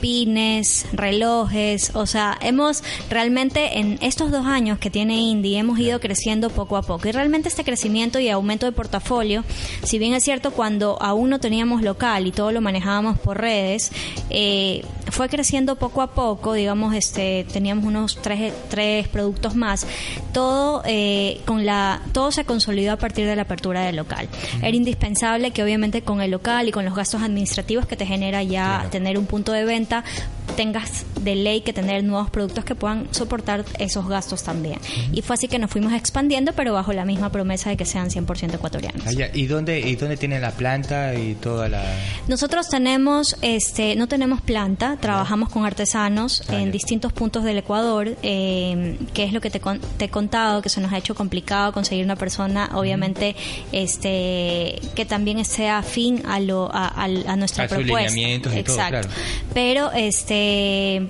pines, 0.00 0.86
relojes, 0.92 1.94
o 1.94 2.06
sea, 2.06 2.36
hemos 2.40 2.82
realmente 3.08 3.78
en 3.78 3.98
estos 4.00 4.30
dos 4.30 4.46
años 4.46 4.78
que 4.78 4.90
tiene 4.90 5.16
Indie 5.16 5.58
hemos 5.58 5.78
ido 5.78 6.00
creciendo 6.00 6.50
poco 6.50 6.76
a 6.76 6.82
poco. 6.82 7.08
Y 7.08 7.12
realmente 7.12 7.48
este 7.48 7.64
crecimiento 7.64 8.18
y 8.18 8.28
aumento 8.28 8.66
de 8.66 8.72
portafolio, 8.72 9.44
si 9.82 9.98
bien 9.98 10.14
es 10.14 10.24
cierto 10.24 10.52
cuando 10.52 11.00
aún 11.00 11.30
no 11.30 11.38
teníamos 11.38 11.82
local 11.82 12.26
y 12.26 12.32
todo 12.32 12.52
lo 12.52 12.60
manejábamos 12.60 13.18
por 13.18 13.38
redes, 13.40 13.92
eh, 14.30 14.82
fue 15.10 15.28
creciendo 15.28 15.76
poco 15.76 16.02
a 16.02 16.12
poco, 16.12 16.54
digamos, 16.54 16.94
este, 16.94 17.44
teníamos 17.52 17.84
unos 17.84 18.20
tres, 18.22 18.52
tres 18.68 19.08
productos 19.08 19.54
más, 19.54 19.86
todo 20.32 20.82
eh, 20.86 21.40
con 21.44 21.66
la, 21.66 22.00
todo 22.12 22.32
se 22.32 22.44
consolidó 22.44 22.92
a 22.92 22.96
partir 22.96 23.26
de 23.26 23.36
la 23.36 23.42
apertura 23.42 23.82
del 23.82 23.96
local. 23.96 24.28
Era 24.62 24.76
indispensable 24.76 25.50
que 25.50 25.64
obviamente 25.70 26.02
con 26.02 26.20
el 26.20 26.30
local 26.30 26.68
y 26.68 26.72
con 26.72 26.84
los 26.84 26.94
gastos 26.94 27.22
administrativos 27.22 27.86
que 27.86 27.96
te 27.96 28.06
genera 28.06 28.42
ya 28.42 28.86
tener 28.90 29.18
un 29.18 29.26
punto 29.26 29.52
de 29.52 29.64
venta, 29.64 30.04
tengas 30.56 31.04
de 31.20 31.36
ley 31.36 31.60
que 31.60 31.72
tener 31.72 32.02
nuevos 32.02 32.28
productos 32.30 32.64
que 32.64 32.74
puedan 32.74 33.06
soportar 33.12 33.64
esos 33.78 34.08
gastos 34.08 34.42
también. 34.42 34.78
Y 35.12 35.22
fue 35.22 35.34
así 35.34 35.46
que 35.48 35.58
nos 35.58 35.70
fuimos 35.70 35.92
expandiendo, 35.92 36.52
pero 36.54 36.72
bajo 36.72 36.92
la 36.92 37.04
misma 37.04 37.30
promesa 37.30 37.70
de 37.70 37.76
que 37.76 37.84
sean 37.84 38.10
100% 38.10 38.54
ecuatorianos. 38.54 39.02
Ah. 39.06 39.10
¿Y 39.32 39.46
dónde, 39.46 39.78
¿Y 39.80 39.94
dónde 39.96 40.16
tienen 40.16 40.42
la 40.42 40.50
planta 40.50 41.14
y 41.14 41.34
toda 41.34 41.68
la...? 41.68 41.82
Nosotros 42.26 42.68
tenemos, 42.68 43.36
este, 43.42 43.94
no 43.96 44.08
tenemos 44.08 44.40
planta, 44.40 44.96
trabajamos 45.00 45.50
con 45.50 45.64
artesanos 45.64 46.42
en 46.50 46.72
distintos 46.72 47.12
puntos 47.12 47.44
del 47.44 47.58
Ecuador, 47.58 48.16
eh, 48.22 48.98
que 49.14 49.24
es 49.24 49.32
lo 49.32 49.40
que 49.40 49.50
te, 49.50 49.60
con- 49.60 49.80
te 49.98 50.06
he 50.06 50.08
contado, 50.08 50.62
que 50.62 50.68
se 50.68 50.80
nos 50.80 50.92
ha 50.92 50.98
hecho 50.98 51.14
complicado 51.14 51.72
conseguir 51.72 52.04
una 52.04 52.16
persona, 52.16 52.70
obviamente, 52.74 53.36
este, 53.72 54.80
que 54.94 55.04
también 55.04 55.38
sea 55.60 55.78
afín 55.78 56.22
a 56.26 56.40
lo, 56.40 56.70
a, 56.72 56.86
al- 56.88 57.24
a 57.28 57.36
nuestra 57.36 57.64
A 57.64 57.68
sus 57.68 57.78
propuesta. 57.78 58.10
lineamientos 58.10 58.54
y 58.54 58.62
todo, 58.62 58.76
Exacto. 58.76 59.08
claro. 59.08 59.08
Pero, 59.52 59.92
este, 59.92 61.06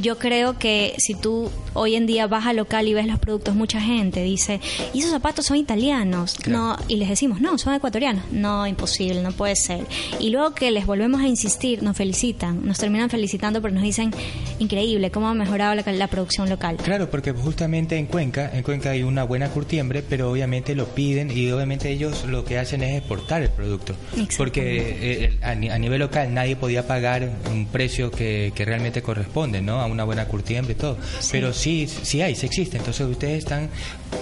yo 0.00 0.18
creo 0.18 0.58
que 0.58 0.94
si 0.98 1.14
tú 1.14 1.50
hoy 1.74 1.94
en 1.94 2.06
día 2.06 2.26
vas 2.26 2.46
al 2.46 2.56
local 2.56 2.88
y 2.88 2.94
ves 2.94 3.06
los 3.06 3.18
productos, 3.18 3.54
mucha 3.54 3.80
gente 3.80 4.22
dice, 4.22 4.60
¿y 4.92 5.00
esos 5.00 5.10
zapatos 5.10 5.46
son 5.46 5.56
italianos? 5.56 6.36
No, 6.46 6.76
y 6.88 6.96
les 6.96 7.08
decimos, 7.08 7.40
no, 7.40 7.58
son 7.58 7.74
ecuatorianos. 7.74 8.24
No, 8.32 8.66
imposible, 8.66 9.22
no 9.22 9.32
puede 9.32 9.56
ser. 9.56 9.86
Y 10.18 10.30
luego 10.30 10.54
que 10.54 10.70
les 10.70 10.86
volvemos 10.86 11.20
a 11.20 11.26
insistir, 11.26 11.82
nos 11.82 11.96
felicitan, 11.96 12.66
nos 12.66 12.78
terminan 12.78 13.10
felicitando 13.10 13.60
porque 13.60 13.74
nos 13.74 13.84
dicen, 13.84 14.12
increíble, 14.58 15.10
cómo 15.10 15.28
ha 15.28 15.34
mejorado 15.34 15.74
la, 15.74 15.92
la 15.92 16.06
producción 16.08 16.48
local. 16.48 16.76
Claro, 16.76 17.10
porque 17.10 17.32
justamente 17.32 17.96
en 17.96 18.06
Cuenca, 18.06 18.50
en 18.52 18.62
Cuenca 18.62 18.90
hay 18.90 19.02
una 19.02 19.24
buena 19.24 19.48
curtiembre, 19.48 20.02
pero 20.06 20.30
obviamente 20.30 20.74
lo 20.74 20.86
piden 20.86 21.30
y 21.30 21.50
obviamente 21.50 21.90
ellos 21.90 22.24
lo 22.26 22.44
que 22.44 22.58
hacen 22.58 22.82
es 22.82 22.96
exportar 22.96 23.42
el 23.42 23.50
producto. 23.50 23.94
Porque 24.36 24.96
eh, 25.00 25.38
a, 25.42 25.50
a 25.50 25.78
nivel 25.78 26.00
local 26.00 26.32
nadie 26.32 26.56
podía 26.56 26.86
pagar 26.86 27.30
un 27.50 27.66
precio 27.66 28.10
que, 28.10 28.52
que 28.54 28.64
realmente 28.64 29.02
corresponde, 29.02 29.60
¿no? 29.62 29.80
A 29.80 29.86
una 29.86 30.04
buena 30.04 30.26
curtiembre 30.26 30.72
y 30.72 30.76
todo. 30.76 30.96
Pero 31.30 31.52
sí, 31.60 31.86
sí 31.86 32.22
hay, 32.22 32.34
sí 32.34 32.46
existe. 32.46 32.78
Entonces 32.78 33.06
ustedes 33.06 33.38
están 33.38 33.68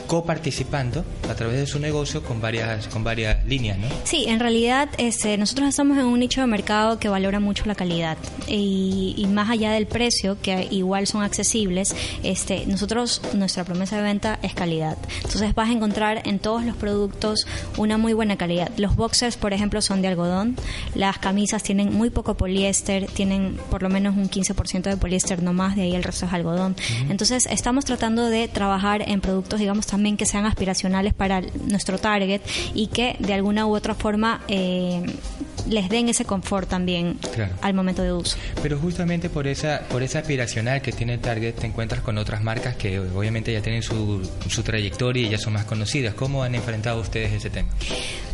coparticipando 0.07 1.05
a 1.29 1.35
través 1.35 1.59
de 1.59 1.67
su 1.67 1.79
negocio 1.79 2.23
con 2.23 2.41
varias, 2.41 2.89
con 2.89 3.05
varias 3.05 3.45
líneas, 3.47 3.79
¿no? 3.79 3.89
Sí, 4.05 4.25
en 4.27 4.41
realidad 4.41 4.89
este, 4.99 5.37
nosotros 5.37 5.69
estamos 5.69 5.99
en 5.99 6.07
un 6.07 6.19
nicho 6.19 6.41
de 6.41 6.47
mercado 6.47 6.99
que 6.99 7.09
valora 7.09 7.41
mucho 7.41 7.65
la 7.67 7.75
calidad 7.75 8.17
y, 8.47 9.15
y 9.17 9.27
más 9.27 9.51
allá 9.51 9.73
del 9.73 9.87
precio, 9.87 10.39
que 10.41 10.67
igual 10.71 11.07
son 11.07 11.23
accesibles, 11.23 11.95
este, 12.23 12.67
nosotros 12.67 13.21
nuestra 13.35 13.65
promesa 13.65 13.97
de 13.97 14.03
venta 14.03 14.39
es 14.43 14.55
calidad. 14.55 14.97
Entonces 15.17 15.55
vas 15.55 15.69
a 15.69 15.73
encontrar 15.73 16.23
en 16.25 16.39
todos 16.39 16.65
los 16.65 16.77
productos 16.77 17.47
una 17.77 17.99
muy 17.99 18.13
buena 18.13 18.37
calidad. 18.37 18.71
Los 18.77 18.97
boxers, 18.97 19.37
por 19.37 19.53
ejemplo, 19.53 19.83
son 19.83 20.03
de 20.03 20.09
algodón, 20.09 20.57
las 20.95 21.19
camisas 21.19 21.63
tienen 21.63 21.93
muy 21.93 22.11
poco 22.11 22.35
poliéster, 22.35 23.07
tienen 23.07 23.59
por 23.71 23.83
lo 23.83 23.89
menos 23.89 24.17
un 24.17 24.31
15% 24.31 24.83
de 24.83 24.97
poliéster 24.97 25.43
no 25.43 25.53
más, 25.53 25.77
de 25.77 25.83
ahí 25.83 25.95
el 25.95 26.03
resto 26.03 26.27
es 26.27 26.33
algodón. 26.33 26.77
Entonces 27.09 27.47
estamos 27.51 27.85
tratando 27.85 28.27
de 28.27 28.49
trabajar 28.49 29.03
en 29.07 29.21
productos, 29.21 29.61
digamos, 29.61 29.78
también 29.87 30.17
que 30.17 30.27
sean 30.27 30.45
aspiracionales 30.47 31.15
para 31.15 31.39
el- 31.39 31.51
nuestro 31.69 31.99
target 31.99 32.41
y 32.75 32.89
que 32.89 33.17
de 33.19 33.35
alguna 33.35 33.67
u 33.67 33.75
otra 33.75 33.95
forma 33.95 34.41
eh, 34.49 35.03
les 35.69 35.89
den 35.91 36.09
ese 36.09 36.25
confort 36.25 36.69
también 36.69 37.19
Claro. 37.35 37.53
al 37.61 37.75
momento 37.75 38.03
de 38.03 38.13
uso. 38.13 38.37
Pero 38.63 38.79
justamente 38.79 39.29
por 39.29 39.47
esa, 39.47 39.83
por 39.91 40.03
esa 40.03 40.21
aspiracional 40.21 40.81
que 40.81 40.93
tiene 40.93 41.19
Target, 41.19 41.55
te 41.57 41.67
encuentras 41.67 42.01
con 42.01 42.17
otras 42.17 42.43
marcas 42.43 42.77
que 42.77 42.99
obviamente 42.99 43.53
ya 43.53 43.61
tienen 43.61 43.83
su, 43.83 44.27
su 44.49 44.63
trayectoria 44.63 45.27
y 45.27 45.29
ya 45.31 45.39
son 45.39 45.53
más 45.55 45.65
conocidas. 45.67 46.15
¿Cómo 46.15 46.43
han 46.43 46.55
enfrentado 46.55 47.01
ustedes 47.01 47.33
ese 47.33 47.51
tema? 47.51 47.69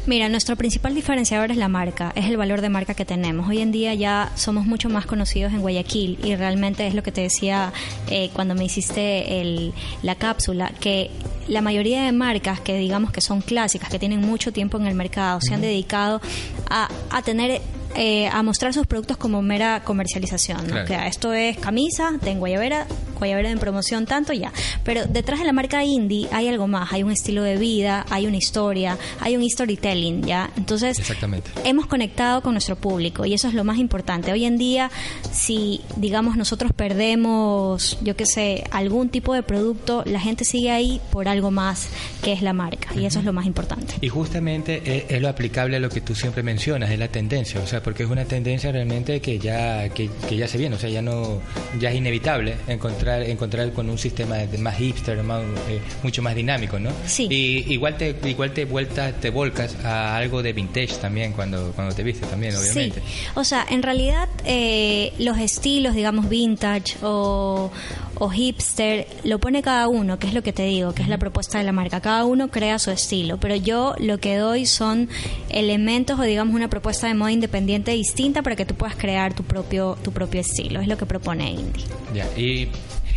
Mira, 0.07 0.29
nuestro 0.29 0.55
principal 0.57 0.95
diferenciador 0.95 1.51
es 1.51 1.57
la 1.57 1.69
marca, 1.69 2.13
es 2.15 2.27
el 2.27 2.37
valor 2.37 2.61
de 2.61 2.69
marca 2.69 2.93
que 2.93 3.07
tenemos. 3.07 3.49
Hoy 3.49 3.61
en 3.61 3.73
día 3.73 3.95
ya 3.95 4.31
somos 4.35 4.67
mucho 4.67 4.91
más 4.91 5.07
conocidos 5.07 5.53
en 5.55 5.63
Guayaquil 5.63 6.19
y 6.23 6.37
realmente 6.37 6.87
es 6.87 6.95
lo 6.95 7.03
que 7.03 7.11
te 7.11 7.23
decía 7.23 7.73
eh, 8.11 8.29
cuando 8.35 8.55
me 8.55 8.65
hiciste 8.67 9.41
el- 9.41 9.73
la 10.03 10.15
cápsula, 10.15 10.73
que 10.79 11.11
la 11.49 11.63
mayoría 11.63 12.03
de 12.05 12.13
marcas 12.13 12.61
que 12.61 12.77
digamos 12.77 13.13
que 13.13 13.23
son 13.23 13.41
clásicas, 13.41 13.89
que 13.89 13.99
tienen 13.99 14.21
mucho 14.21 14.53
tiempo 14.53 14.77
en 14.77 14.87
el 14.87 14.95
mercado, 14.95 15.41
se 15.41 15.55
han 15.55 15.63
dedicado 15.63 16.21
a, 16.69 16.89
a 17.11 17.23
tener... 17.23 17.63
eh, 17.97 18.27
a 18.29 18.43
mostrar 18.43 18.75
sus 18.75 18.87
productos 18.89 19.17
como 19.17 19.41
mera 19.41 19.85
comercialización, 19.85 20.67
¿no? 20.67 20.73
Claro. 20.73 20.87
Que 20.87 21.07
esto 21.07 21.33
es 21.33 21.57
camisa, 21.59 22.11
ten 22.21 22.41
guayabera, 22.41 22.87
guayabera 23.15 23.51
en 23.51 23.59
promoción 23.59 24.07
tanto 24.07 24.33
ya. 24.33 24.53
Pero 24.85 25.07
detrás 25.07 25.41
de 25.41 25.47
la 25.47 25.53
marca 25.53 25.85
indie 25.85 26.29
hay 26.33 26.49
algo 26.49 26.67
más, 26.67 26.93
hay 26.93 27.03
un 27.03 27.11
estilo 27.11 27.43
de 27.43 27.57
vida, 27.57 28.05
hay 28.11 28.27
una 28.27 28.37
historia, 28.37 28.99
hay 29.21 29.37
un 29.37 29.49
storytelling, 29.49 30.23
¿ya? 30.23 30.51
Entonces, 30.57 30.99
Exactamente. 30.99 31.51
hemos 31.65 31.87
conectado 31.87 32.43
con 32.43 32.53
nuestro 32.53 32.77
público 32.77 33.25
y 33.25 33.35
eso 33.35 33.49
es 33.49 33.55
lo 33.55 33.65
más 33.65 33.79
importante. 33.79 34.33
Hoy 34.33 34.45
en 34.45 34.59
día, 34.59 34.91
si 35.33 35.81
digamos 35.97 36.37
nosotros 36.37 36.73
perdemos, 36.73 37.99
yo 38.03 38.17
qué 38.17 38.27
sé, 38.27 38.65
algún 38.71 39.09
tipo 39.09 39.35
de 39.35 39.43
producto, 39.43 40.03
la 40.07 40.21
gente 40.21 40.45
sigue 40.45 40.71
ahí 40.71 41.01
por 41.11 41.29
algo 41.29 41.51
más 41.51 41.89
que 42.23 42.33
es 42.33 42.43
la 42.43 42.53
marca 42.53 42.89
y 42.95 43.05
eso 43.05 43.19
es 43.19 43.25
lo 43.25 43.33
más 43.33 43.47
importante. 43.47 43.95
Y 44.01 44.09
justamente 44.09 44.83
es, 44.85 45.05
es 45.11 45.23
lo 45.23 45.29
aplicable 45.29 45.77
a 45.77 45.81
lo 45.81 45.89
que 45.89 46.01
tú 46.01 46.15
siempre 46.15 46.43
mencionas, 46.43 46.91
es 46.91 46.99
la 46.99 47.09
tendencia, 47.09 47.61
o 47.61 47.67
sea, 47.67 47.83
porque 47.83 48.03
es 48.05 48.11
una 48.11 48.25
tendencia 48.25 48.73
realmente 48.73 49.21
que 49.21 49.39
ya 49.39 49.89
que, 49.91 50.11
que 50.29 50.37
ya 50.37 50.49
se 50.49 50.59
viene, 50.59 50.77
o 50.77 50.79
sea, 50.79 50.91
ya 50.91 51.03
no 51.03 51.41
ya 51.79 51.91
es 51.91 51.97
inevitable 51.97 52.57
encontrar 52.67 53.04
encontrar 53.09 53.73
con 53.73 53.89
un 53.91 53.99
sistema 53.99 54.37
más 54.59 54.77
hipster, 54.77 55.23
más, 55.23 55.43
eh, 55.69 55.81
mucho 56.03 56.23
más 56.23 56.35
dinámico, 56.35 56.79
¿no? 56.79 56.91
Sí. 57.07 57.29
Y 57.31 57.73
igual 57.73 57.97
te 57.97 58.17
igual 58.25 58.53
te 58.53 58.65
vuelta 58.65 59.13
te 59.13 59.31
volcas 59.31 59.77
a 59.85 60.17
algo 60.17 60.43
de 60.43 60.53
vintage 60.53 60.95
también 61.01 61.33
cuando 61.33 61.73
cuando 61.73 61.95
te 61.95 62.03
vistes 62.03 62.29
también, 62.29 62.55
obviamente. 62.57 63.01
Sí, 63.01 63.27
o 63.35 63.45
sea, 63.45 63.67
en 63.69 63.83
realidad 63.83 64.29
eh, 64.45 65.13
los 65.19 65.39
estilos, 65.39 65.95
digamos, 65.95 66.29
vintage 66.29 66.97
o, 67.03 67.71
o 68.17 68.29
hipster, 68.29 69.07
lo 69.25 69.39
pone 69.39 69.63
cada 69.63 69.89
uno, 69.89 70.19
que 70.19 70.27
es 70.27 70.35
lo 70.35 70.43
que 70.43 70.53
te 70.53 70.65
digo, 70.65 70.95
que 70.95 71.03
es 71.03 71.09
la 71.09 71.19
propuesta 71.19 71.59
de 71.59 71.65
la 71.65 71.73
marca. 71.73 72.01
Cada 72.01 72.25
uno 72.25 72.49
crea 72.49 72.79
su 72.79 72.91
estilo, 72.91 73.39
pero 73.39 73.57
yo 73.57 73.95
lo 73.99 74.19
que 74.19 74.37
doy 74.37 74.67
son 74.67 75.09
elementos 75.49 76.19
o 76.19 76.23
digamos 76.23 76.55
una 76.55 76.69
propuesta 76.69 77.07
de 77.07 77.15
moda 77.15 77.33
independiente 77.33 77.93
distinta 77.93 78.43
para 78.43 78.57
que 78.57 78.65
tú 78.65 78.75
puedas 78.75 78.97
crear 78.97 79.35
tu 79.35 79.43
propio 79.43 79.97
tu 80.03 80.13
propio 80.13 80.41
estilo. 80.41 80.81
Es 80.81 80.89
lo 80.89 80.97
que 80.97 81.07
propone 81.07 81.51
Indie. 81.51 81.85
Ya, 82.15 82.27
y, 82.37 82.69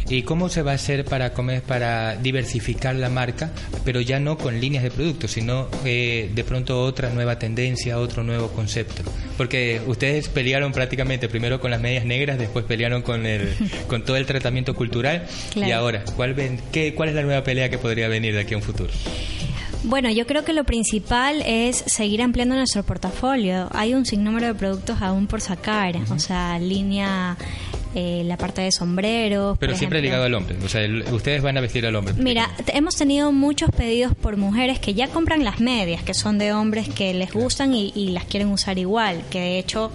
¿Y 0.09 0.21
cómo 0.23 0.47
se 0.47 0.61
va 0.61 0.71
a 0.71 0.75
hacer 0.75 1.03
para 1.03 1.33
comer, 1.33 1.61
para 1.63 2.15
diversificar 2.15 2.95
la 2.95 3.09
marca, 3.09 3.51
pero 3.83 3.99
ya 3.99 4.19
no 4.21 4.37
con 4.37 4.59
líneas 4.61 4.83
de 4.83 4.89
productos, 4.91 5.31
sino 5.31 5.67
eh, 5.83 6.31
de 6.33 6.43
pronto 6.45 6.81
otra 6.81 7.09
nueva 7.09 7.37
tendencia, 7.39 7.99
otro 7.99 8.23
nuevo 8.23 8.47
concepto? 8.49 9.03
Porque 9.35 9.81
ustedes 9.85 10.29
pelearon 10.29 10.71
prácticamente 10.71 11.27
primero 11.27 11.59
con 11.59 11.71
las 11.71 11.81
medias 11.81 12.05
negras, 12.05 12.37
después 12.39 12.63
pelearon 12.65 13.01
con 13.01 13.25
el, 13.25 13.53
con 13.87 14.05
todo 14.05 14.15
el 14.17 14.25
tratamiento 14.25 14.73
cultural 14.75 15.25
Claro. 15.51 15.67
y 15.67 15.71
ahora, 15.71 16.03
¿cuál, 16.15 16.33
ven, 16.33 16.59
qué, 16.71 16.93
¿cuál 16.95 17.09
es 17.09 17.15
la 17.15 17.23
nueva 17.23 17.43
pelea 17.43 17.69
que 17.69 17.77
podría 17.77 18.07
venir 18.07 18.33
de 18.33 18.41
aquí 18.41 18.53
a 18.53 18.57
un 18.57 18.63
futuro? 18.63 18.89
Bueno, 19.83 20.09
yo 20.11 20.25
creo 20.25 20.43
que 20.43 20.53
lo 20.53 20.63
principal 20.63 21.41
es 21.45 21.77
seguir 21.85 22.21
ampliando 22.21 22.55
nuestro 22.55 22.83
portafolio. 22.83 23.69
Hay 23.73 23.93
un 23.93 24.05
sinnúmero 24.05 24.47
de 24.47 24.55
productos 24.55 25.01
aún 25.01 25.27
por 25.27 25.39
sacar, 25.39 25.95
o 26.09 26.19
sea, 26.19 26.57
línea, 26.59 27.37
eh, 27.95 28.23
la 28.25 28.37
parte 28.37 28.61
de 28.61 28.71
sombreros. 28.71 29.57
Pero 29.59 29.71
por 29.73 29.77
siempre 29.77 29.99
ejemplo. 29.99 30.17
ligado 30.17 30.23
al 30.25 30.33
hombre, 30.35 30.57
o 30.63 30.69
sea, 30.69 30.81
el- 30.81 31.03
ustedes 31.13 31.41
van 31.41 31.57
a 31.57 31.61
vestir 31.61 31.85
al 31.85 31.95
hombre. 31.95 32.13
Mira, 32.17 32.49
hemos 32.73 32.95
tenido 32.95 33.31
muchos 33.31 33.69
pedidos 33.71 34.13
por 34.15 34.37
mujeres 34.37 34.79
que 34.79 34.93
ya 34.93 35.07
compran 35.07 35.43
las 35.43 35.59
medias, 35.59 36.03
que 36.03 36.13
son 36.13 36.37
de 36.37 36.53
hombres 36.53 36.89
que 36.89 37.13
les 37.13 37.31
gustan 37.33 37.73
y, 37.73 37.91
y 37.95 38.09
las 38.09 38.25
quieren 38.25 38.49
usar 38.49 38.77
igual, 38.77 39.21
que 39.29 39.39
de 39.39 39.59
hecho 39.59 39.91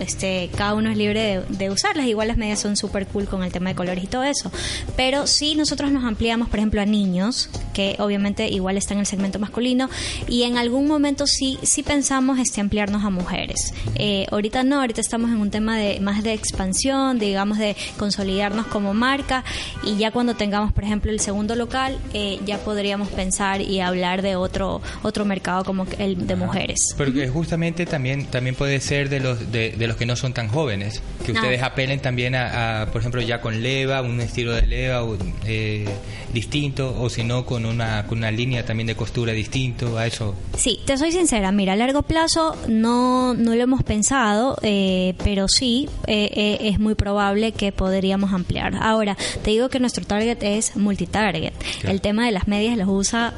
este 0.00 0.50
cada 0.56 0.74
uno 0.74 0.90
es 0.90 0.96
libre 0.96 1.20
de, 1.48 1.56
de 1.56 1.70
usarlas, 1.70 2.06
igual 2.06 2.28
las 2.28 2.36
medias 2.36 2.60
son 2.60 2.76
súper 2.76 3.06
cool 3.06 3.26
con 3.26 3.42
el 3.42 3.52
tema 3.52 3.70
de 3.70 3.76
colores 3.76 4.04
y 4.04 4.06
todo 4.06 4.24
eso, 4.24 4.50
pero 4.96 5.26
sí 5.26 5.54
nosotros 5.54 5.90
nos 5.92 6.04
ampliamos, 6.04 6.48
por 6.48 6.58
ejemplo, 6.58 6.80
a 6.80 6.86
niños, 6.86 7.48
que 7.72 7.96
obviamente 7.98 8.48
igual 8.48 8.76
está 8.76 8.94
en 8.94 9.00
el 9.00 9.06
segmento 9.06 9.38
masculino, 9.38 9.88
y 10.28 10.44
en 10.44 10.58
algún 10.58 10.86
momento 10.86 11.26
sí, 11.26 11.58
sí 11.62 11.82
pensamos 11.82 12.38
este 12.38 12.60
ampliarnos 12.60 13.04
a 13.04 13.10
mujeres. 13.10 13.72
Eh, 13.96 14.26
ahorita 14.30 14.62
no, 14.62 14.80
ahorita 14.80 15.00
estamos 15.00 15.30
en 15.30 15.38
un 15.38 15.50
tema 15.50 15.76
de 15.76 16.00
más 16.00 16.22
de 16.22 16.32
expansión, 16.32 17.18
digamos 17.18 17.58
de 17.58 17.76
consolidarnos 17.98 18.66
como 18.66 18.94
marca, 18.94 19.44
y 19.82 19.96
ya 19.96 20.10
cuando 20.10 20.34
tengamos, 20.34 20.72
por 20.72 20.84
ejemplo, 20.84 21.10
el 21.10 21.20
segundo 21.20 21.56
local, 21.56 21.98
eh, 22.12 22.40
ya 22.44 22.58
podríamos 22.58 23.08
pensar 23.08 23.60
y 23.60 23.80
hablar 23.80 24.22
de 24.22 24.36
otro 24.36 24.80
otro 25.02 25.24
mercado 25.24 25.64
como 25.64 25.86
el 25.98 26.26
de 26.26 26.36
mujeres. 26.36 26.78
Porque 26.96 27.28
justamente 27.28 27.86
también 27.86 28.26
también 28.26 28.54
puede 28.54 28.80
ser 28.80 29.08
de 29.08 29.20
los 29.20 29.52
de, 29.52 29.73
de 29.76 29.86
los 29.86 29.96
que 29.96 30.06
no 30.06 30.16
son 30.16 30.32
tan 30.32 30.48
jóvenes, 30.48 31.02
que 31.24 31.32
Ah. 31.32 31.34
ustedes 31.34 31.62
apelen 31.62 32.00
también 32.00 32.34
a, 32.34 32.82
a, 32.82 32.86
por 32.86 33.00
ejemplo, 33.00 33.20
ya 33.20 33.40
con 33.40 33.62
leva, 33.62 34.02
un 34.02 34.20
estilo 34.20 34.52
de 34.52 34.66
leva 34.66 35.02
o, 35.04 35.16
eh, 35.46 35.84
distinto, 36.32 36.94
o 37.00 37.08
si 37.08 37.22
no, 37.24 37.46
con 37.46 37.64
una, 37.66 38.06
con 38.06 38.18
una 38.18 38.30
línea 38.30 38.64
también 38.64 38.86
de 38.86 38.96
costura 38.96 39.32
distinto, 39.32 39.96
a 39.98 40.06
eso. 40.06 40.34
Sí, 40.56 40.80
te 40.84 40.96
soy 40.98 41.12
sincera, 41.12 41.52
mira, 41.52 41.74
a 41.74 41.76
largo 41.76 42.02
plazo 42.02 42.56
no, 42.68 43.34
no 43.34 43.54
lo 43.54 43.62
hemos 43.62 43.82
pensado, 43.82 44.56
eh, 44.62 45.14
pero 45.22 45.46
sí 45.48 45.88
eh, 46.06 46.30
eh, 46.34 46.58
es 46.68 46.78
muy 46.78 46.94
probable 46.94 47.52
que 47.52 47.72
podríamos 47.72 48.32
ampliar. 48.32 48.74
Ahora, 48.80 49.16
te 49.42 49.50
digo 49.50 49.68
que 49.68 49.80
nuestro 49.80 50.04
target 50.04 50.42
es 50.42 50.76
multitarget. 50.76 51.54
El 51.84 52.00
tema 52.00 52.26
de 52.26 52.32
las 52.32 52.48
medias 52.48 52.76
los 52.76 52.88
usa, 52.88 53.34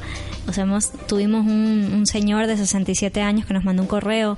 o 0.49 0.53
sea, 0.53 0.65
hemos, 0.65 0.91
tuvimos 1.07 1.47
un, 1.47 1.91
un 1.95 2.07
señor 2.07 2.47
de 2.47 2.57
67 2.57 3.21
años 3.21 3.47
que 3.47 3.55
nos 3.55 3.65
mandó 3.65 3.83
un 3.83 3.89
correo 3.89 4.37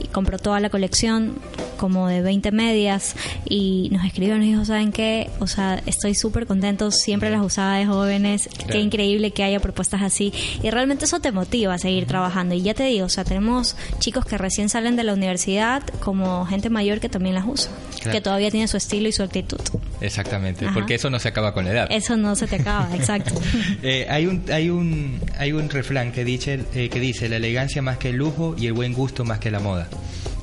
y 0.00 0.08
compró 0.08 0.38
toda 0.38 0.60
la 0.60 0.70
colección 0.70 1.34
como 1.76 2.08
de 2.08 2.22
20 2.22 2.52
medias 2.52 3.14
y 3.44 3.88
nos 3.92 4.04
escribió 4.04 4.34
y 4.36 4.38
nos 4.38 4.46
dijo, 4.46 4.64
¿saben 4.64 4.92
qué? 4.92 5.30
O 5.40 5.46
sea, 5.46 5.82
estoy 5.86 6.14
súper 6.14 6.46
contento, 6.46 6.90
siempre 6.90 7.30
las 7.30 7.42
usaba 7.44 7.76
de 7.76 7.86
jóvenes, 7.86 8.48
qué 8.70 8.80
increíble 8.80 9.30
que 9.32 9.44
haya 9.44 9.60
propuestas 9.60 10.00
así 10.02 10.32
y 10.62 10.70
realmente 10.70 11.04
eso 11.04 11.20
te 11.20 11.32
motiva 11.32 11.74
a 11.74 11.78
seguir 11.78 12.06
trabajando 12.06 12.54
y 12.54 12.62
ya 12.62 12.72
te 12.74 12.84
digo, 12.84 13.06
o 13.06 13.10
sea, 13.10 13.24
tenemos 13.24 13.76
chicos 13.98 14.24
que 14.24 14.38
recién 14.38 14.68
salen 14.68 14.96
de 14.96 15.04
la 15.04 15.12
universidad 15.12 15.82
como 16.00 16.46
gente 16.46 16.70
mayor 16.70 17.00
que 17.00 17.08
también 17.08 17.34
las 17.34 17.44
usa, 17.46 17.70
Claro. 17.96 18.12
que 18.12 18.20
todavía 18.20 18.50
tiene 18.50 18.68
su 18.68 18.76
estilo 18.76 19.08
y 19.08 19.12
su 19.12 19.22
actitud. 19.22 19.60
Exactamente, 20.00 20.66
porque 20.74 20.94
eso 20.94 21.10
no 21.10 21.18
se 21.18 21.28
acaba 21.28 21.54
con 21.54 21.64
la 21.64 21.70
edad. 21.70 21.86
Eso 21.90 22.16
no 22.16 22.36
se 22.36 22.46
te 22.46 22.56
acaba, 22.56 22.88
exacto. 22.94 23.34
Eh, 23.82 24.06
hay 24.08 24.26
un 24.26 24.44
hay 24.52 24.70
un 24.70 25.20
hay 25.38 25.52
un 25.52 25.68
refrán 25.68 26.12
que 26.12 26.24
dice 26.24 26.64
eh, 26.74 26.88
que 26.88 27.00
dice 27.00 27.28
la 27.28 27.36
elegancia 27.36 27.82
más 27.82 27.98
que 27.98 28.10
el 28.10 28.16
lujo 28.16 28.54
y 28.58 28.66
el 28.66 28.72
buen 28.72 28.92
gusto 28.92 29.24
más 29.24 29.38
que 29.38 29.50
la 29.50 29.60
moda 29.60 29.88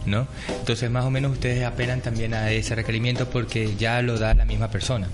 no 0.06 0.28
entonces 0.60 0.90
más 0.92 1.06
o 1.06 1.10
menos 1.10 1.32
ustedes 1.32 1.64
apelan 1.64 2.02
también 2.02 2.34
a 2.34 2.52
ese 2.52 2.76
requerimiento 2.76 3.30
porque 3.30 3.76
ya 3.78 4.02
lo 4.02 4.18
da 4.18 4.34
la 4.34 4.46
misma 4.46 4.70
persona 4.70 5.08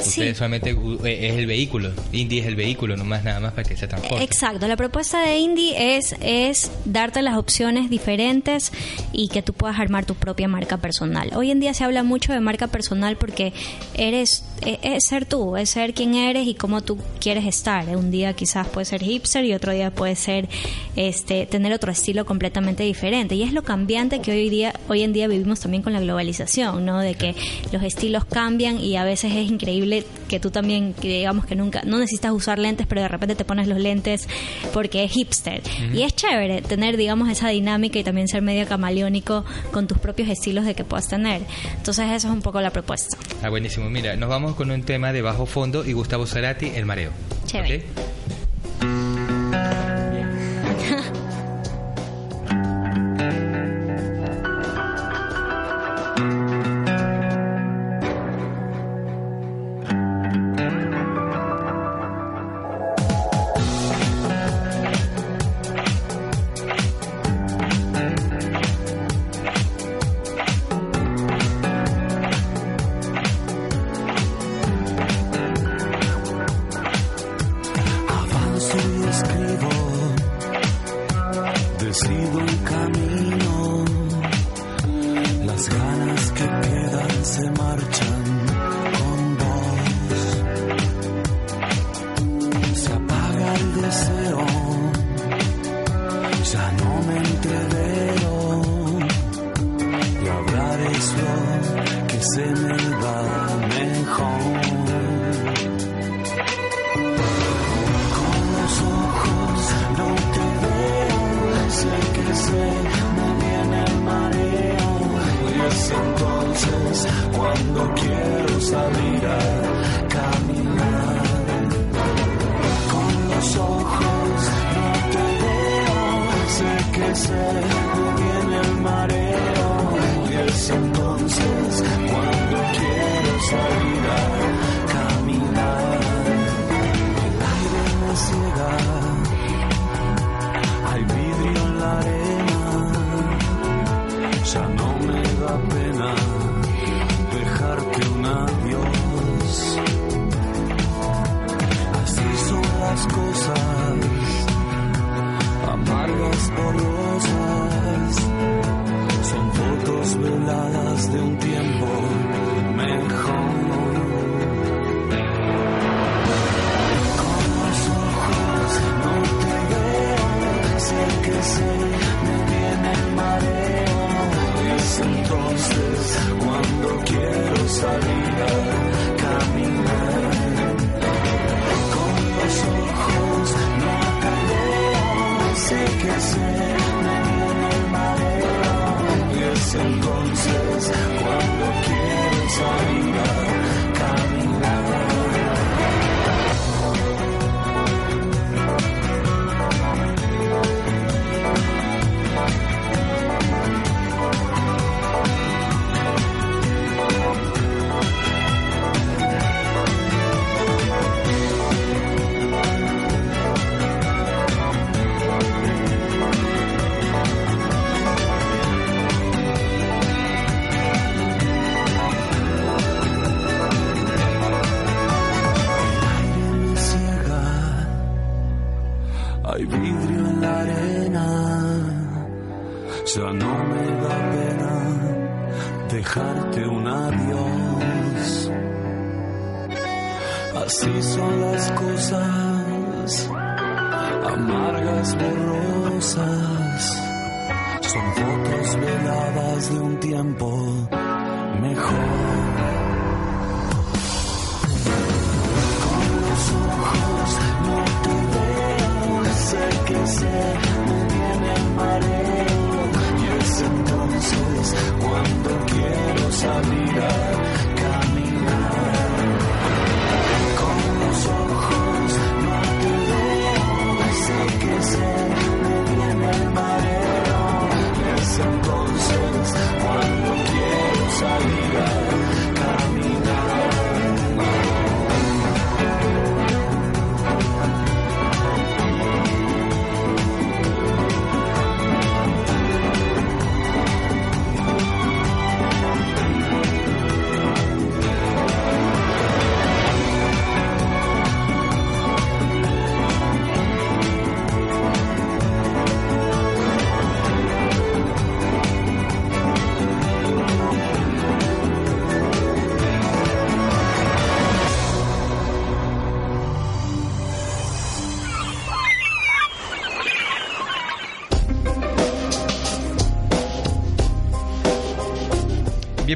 Sí. 0.00 0.08
ustedes 0.08 0.38
solamente 0.38 0.74
uh, 0.74 1.04
eh, 1.04 1.28
es 1.28 1.36
el 1.36 1.46
vehículo 1.46 1.90
Indie 2.12 2.40
es 2.40 2.46
el 2.46 2.56
vehículo 2.56 2.96
nomás 2.96 3.24
nada 3.24 3.40
más 3.40 3.52
para 3.52 3.68
que 3.68 3.76
se 3.76 3.86
transporte 3.86 4.24
Exacto, 4.24 4.66
la 4.68 4.76
propuesta 4.76 5.20
de 5.22 5.38
Indie 5.38 5.96
es, 5.96 6.14
es 6.20 6.70
darte 6.84 7.22
las 7.22 7.36
opciones 7.36 7.90
diferentes 7.90 8.72
y 9.12 9.28
que 9.28 9.42
tú 9.42 9.52
puedas 9.52 9.78
armar 9.78 10.04
tu 10.04 10.14
propia 10.14 10.48
marca 10.48 10.76
personal. 10.76 11.30
Hoy 11.34 11.50
en 11.50 11.60
día 11.60 11.74
se 11.74 11.84
habla 11.84 12.02
mucho 12.02 12.32
de 12.32 12.40
marca 12.40 12.66
personal 12.66 13.16
porque 13.16 13.52
eres 13.94 14.44
e- 14.64 14.78
es, 14.82 15.04
ser 15.06 15.26
tú, 15.26 15.56
es 15.56 15.70
ser 15.70 15.94
quien 15.94 16.14
eres 16.14 16.46
y 16.46 16.54
cómo 16.54 16.82
tú 16.82 16.98
quieres 17.20 17.44
estar. 17.46 17.88
Un 17.96 18.10
día 18.10 18.32
quizás 18.34 18.66
puede 18.68 18.84
ser 18.84 19.02
hipster 19.02 19.44
y 19.44 19.54
otro 19.54 19.72
día 19.72 19.90
puede 19.90 20.16
ser 20.16 20.48
este 20.96 21.46
tener 21.46 21.72
otro 21.72 21.92
estilo 21.92 22.26
completamente 22.26 22.82
diferente. 22.82 23.34
Y 23.34 23.42
es 23.42 23.52
lo 23.52 23.62
cambiante 23.62 24.20
que 24.20 24.32
hoy 24.32 24.48
día 24.48 24.74
hoy 24.88 25.02
en 25.02 25.12
día 25.12 25.28
vivimos 25.28 25.60
también 25.60 25.82
con 25.82 25.92
la 25.92 26.00
globalización, 26.00 26.84
¿no? 26.84 27.00
De 27.00 27.14
que 27.14 27.34
los 27.72 27.82
estilos 27.82 28.24
cambian 28.24 28.80
y 28.80 28.96
a 28.96 29.04
veces 29.04 29.32
es 29.32 29.50
increíble 29.50 29.87
que 30.28 30.40
tú 30.40 30.50
también 30.50 30.94
que 30.94 31.08
digamos 31.08 31.46
que 31.46 31.54
nunca 31.54 31.82
no 31.84 31.98
necesitas 31.98 32.32
usar 32.32 32.58
lentes, 32.58 32.86
pero 32.86 33.00
de 33.00 33.08
repente 33.08 33.34
te 33.34 33.44
pones 33.44 33.66
los 33.68 33.78
lentes 33.78 34.28
porque 34.72 35.04
es 35.04 35.12
hipster. 35.12 35.62
Y 35.92 36.02
es 36.02 36.14
chévere 36.14 36.62
tener 36.62 36.96
digamos 36.96 37.28
esa 37.28 37.48
dinámica 37.48 37.98
y 37.98 38.04
también 38.04 38.28
ser 38.28 38.42
medio 38.42 38.66
camaleónico 38.66 39.44
con 39.72 39.86
tus 39.86 39.98
propios 39.98 40.28
estilos 40.28 40.64
de 40.64 40.74
que 40.74 40.84
puedas 40.84 41.08
tener. 41.08 41.42
Entonces 41.76 42.06
eso 42.10 42.28
es 42.28 42.34
un 42.34 42.42
poco 42.42 42.60
la 42.60 42.70
propuesta. 42.70 43.16
ah 43.42 43.48
buenísimo 43.48 43.88
mira 43.90 44.16
nos 44.16 44.28
vamos 44.28 44.54
con 44.54 44.70
un 44.70 44.82
tema 44.82 45.12
de 45.12 45.22
bajo 45.22 45.46
fondo 45.46 45.84
y 45.84 45.92
Gustavo 45.92 46.26
Cerati 46.26 46.66
el 46.74 46.86
mareo 46.86 47.10
Chévere. 47.46 47.76
¿ok? 47.76 48.17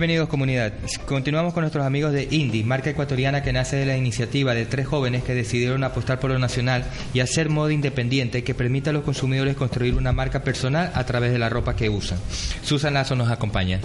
Bienvenidos 0.03 0.29
comunidad. 0.29 0.73
Continuamos 1.07 1.53
con 1.53 1.63
nuestros 1.63 1.85
amigos 1.85 2.13
de 2.13 2.29
Indie, 2.31 2.65
marca 2.65 2.91
ecuatoriana 2.91 3.43
que 3.43 3.53
nace 3.53 3.77
de 3.77 3.87
la 3.87 3.97
iniciativa 3.97 4.55
de 4.55 4.67
tres 4.67 4.87
jóvenes 4.87 5.25
que 5.25 5.35
decidieron 5.35 5.85
apostar 5.85 6.21
por 6.21 6.31
lo 6.31 6.39
nacional 6.39 6.85
y 7.13 7.21
hacer 7.21 7.49
moda 7.49 7.73
independiente 7.73 8.45
que 8.45 8.55
permita 8.55 8.91
a 8.91 8.93
los 8.93 9.05
consumidores 9.05 9.57
construir 9.57 9.95
una 9.95 10.13
marca 10.13 10.43
personal 10.43 10.91
a 10.95 11.05
través 11.05 11.33
de 11.33 11.39
la 11.39 11.49
ropa 11.49 11.77
que 11.77 11.91
usan. 11.91 12.19
Susan 12.63 12.95
Lazo 12.95 13.17
nos 13.17 13.31
acompaña. 13.31 13.81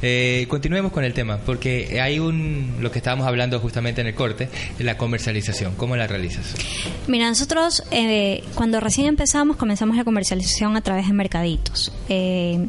Eh, 0.00 0.46
continuemos 0.48 0.92
con 0.92 1.04
el 1.04 1.12
tema, 1.12 1.38
porque 1.38 2.00
hay 2.00 2.18
un, 2.18 2.76
lo 2.80 2.90
que 2.90 2.98
estábamos 2.98 3.26
hablando 3.26 3.60
justamente 3.60 4.00
en 4.00 4.06
el 4.08 4.14
corte, 4.14 4.48
la 4.78 4.96
comercialización. 4.96 5.74
¿Cómo 5.76 5.96
la 5.96 6.06
realizas? 6.06 6.54
Mira, 7.06 7.28
nosotros 7.28 7.84
eh, 7.90 8.42
cuando 8.54 8.80
recién 8.80 9.06
empezamos 9.06 9.56
comenzamos 9.56 9.96
la 9.96 10.04
comercialización 10.04 10.76
a 10.76 10.80
través 10.80 11.06
de 11.06 11.12
mercaditos. 11.12 11.92
Eh, 12.08 12.66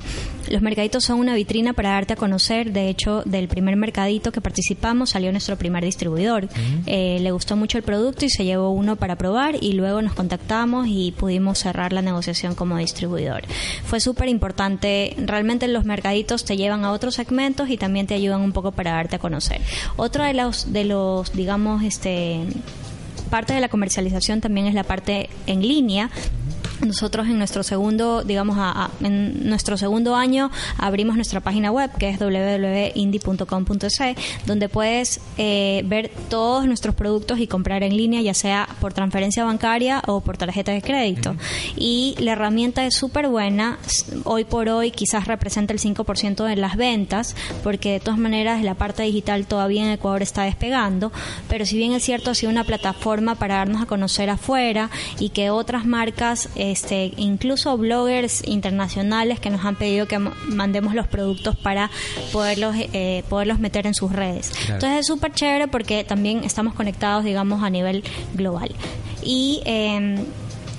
los 0.50 0.62
mercaditos 0.62 1.04
son 1.04 1.20
una 1.20 1.36
vitrina 1.36 1.74
para 1.74 1.92
darte 1.92 2.14
a 2.14 2.16
conocer. 2.16 2.72
De 2.72 2.90
hecho, 2.90 3.24
del 3.26 3.48
primer 3.48 3.76
mercadito 3.94 4.32
que 4.32 4.42
participamos 4.42 5.12
salió 5.12 5.32
nuestro 5.32 5.56
primer 5.56 5.86
distribuidor. 5.86 6.50
Eh, 6.88 7.20
le 7.22 7.32
gustó 7.32 7.56
mucho 7.56 7.78
el 7.78 7.84
producto 7.84 8.26
y 8.26 8.30
se 8.30 8.44
llevó 8.44 8.72
uno 8.72 8.96
para 8.96 9.16
probar 9.18 9.56
y 9.62 9.74
luego 9.74 10.02
nos 10.02 10.14
contactamos 10.14 10.88
y 10.90 11.12
pudimos 11.12 11.60
cerrar 11.60 11.94
la 11.94 12.02
negociación 12.02 12.56
como 12.56 12.78
distribuidor. 12.78 13.44
Fue 13.86 14.00
súper 14.00 14.30
importante. 14.30 15.16
Realmente 15.24 15.68
los 15.68 15.86
mercaditos 15.86 16.44
te 16.44 16.58
llevan 16.58 16.86
a 16.86 16.92
otros 16.92 17.14
segmentos 17.14 17.70
y 17.70 17.78
también 17.78 18.08
te 18.08 18.16
ayudan 18.16 18.42
un 18.42 18.52
poco 18.52 18.72
para 18.72 18.94
darte 18.94 19.18
a 19.18 19.20
conocer. 19.20 19.62
Otro 19.96 20.24
de 20.24 20.34
los, 20.34 20.74
de 20.74 20.86
los 20.86 21.32
digamos, 21.34 21.84
este 21.84 22.40
parte 23.30 23.54
de 23.54 23.62
la 23.62 23.70
comercialización 23.70 24.42
también 24.42 24.68
es 24.68 24.74
la 24.74 24.84
parte 24.84 25.30
en 25.46 25.62
línea 25.62 26.10
nosotros 26.86 27.28
en 27.28 27.38
nuestro 27.38 27.64
segundo, 27.64 28.24
digamos, 28.24 28.58
a, 28.58 28.86
a, 28.86 28.92
en 29.02 29.50
nuestro 29.50 29.78
segundo 29.78 30.16
año 30.16 30.52
abrimos 30.78 31.16
nuestra 31.16 31.40
página 31.40 31.72
web 31.72 31.92
que 31.98 32.10
es 32.10 32.20
www.indie.com.es 32.20 33.94
donde 34.46 34.70
puedes 34.70 35.20
eh, 35.38 35.84
ver 35.86 36.12
todos 36.30 36.66
nuestros 36.66 36.96
productos 36.96 37.40
y 37.40 37.48
comprar 37.48 37.84
en 37.84 37.96
línea, 37.96 38.22
ya 38.22 38.34
sea 38.34 38.68
por 38.80 38.94
transferencia 38.94 39.44
bancaria 39.44 40.02
o 40.08 40.22
por 40.22 40.38
tarjeta 40.38 40.72
de 40.72 40.82
crédito. 40.82 41.36
Y 41.76 42.16
la 42.20 42.34
herramienta 42.34 42.86
es 42.86 42.96
súper 42.96 43.28
buena. 43.28 43.78
Hoy 44.24 44.46
por 44.46 44.70
hoy 44.70 44.92
quizás 44.92 45.28
representa 45.28 45.74
el 45.74 45.80
5% 45.80 46.46
de 46.46 46.56
las 46.56 46.76
ventas, 46.76 47.36
porque 47.64 47.94
de 47.94 48.00
todas 48.00 48.20
maneras 48.20 48.64
la 48.64 48.76
parte 48.76 49.04
digital 49.04 49.46
todavía 49.46 49.84
en 49.84 49.92
Ecuador 49.92 50.22
está 50.22 50.44
despegando, 50.44 51.12
pero 51.48 51.66
si 51.66 51.78
bien 51.78 51.94
es 51.94 52.04
cierto, 52.04 52.32
ha 52.32 52.36
sido 52.36 52.52
una 52.52 52.64
plataforma 52.64 53.36
para 53.36 53.56
darnos 53.56 53.82
a 53.82 53.86
conocer 53.86 54.30
afuera 54.30 54.90
y 55.20 55.30
que 55.30 55.50
otras 55.50 55.86
marcas, 55.86 56.50
este, 56.74 57.14
incluso 57.18 57.78
bloggers 57.78 58.42
internacionales 58.48 59.40
que 59.40 59.50
nos 59.50 59.64
han 59.64 59.76
pedido 59.76 60.08
que 60.08 60.20
mandemos 60.20 60.96
los 60.96 61.08
productos 61.08 61.56
para 61.56 61.90
poderlos, 62.32 62.76
eh, 62.76 63.24
poderlos 63.30 63.60
meter 63.60 63.88
en 63.88 63.94
sus 63.94 64.12
redes. 64.12 64.50
Claro. 64.50 64.74
Entonces 64.74 65.00
es 65.00 65.08
súper 65.08 65.32
chévere 65.32 65.68
porque 65.68 66.04
también 66.04 66.44
estamos 66.44 66.74
conectados, 66.74 67.24
digamos, 67.24 67.64
a 67.64 67.70
nivel 67.70 68.04
global. 68.34 68.72
Y 69.24 69.62
eh, 69.66 70.18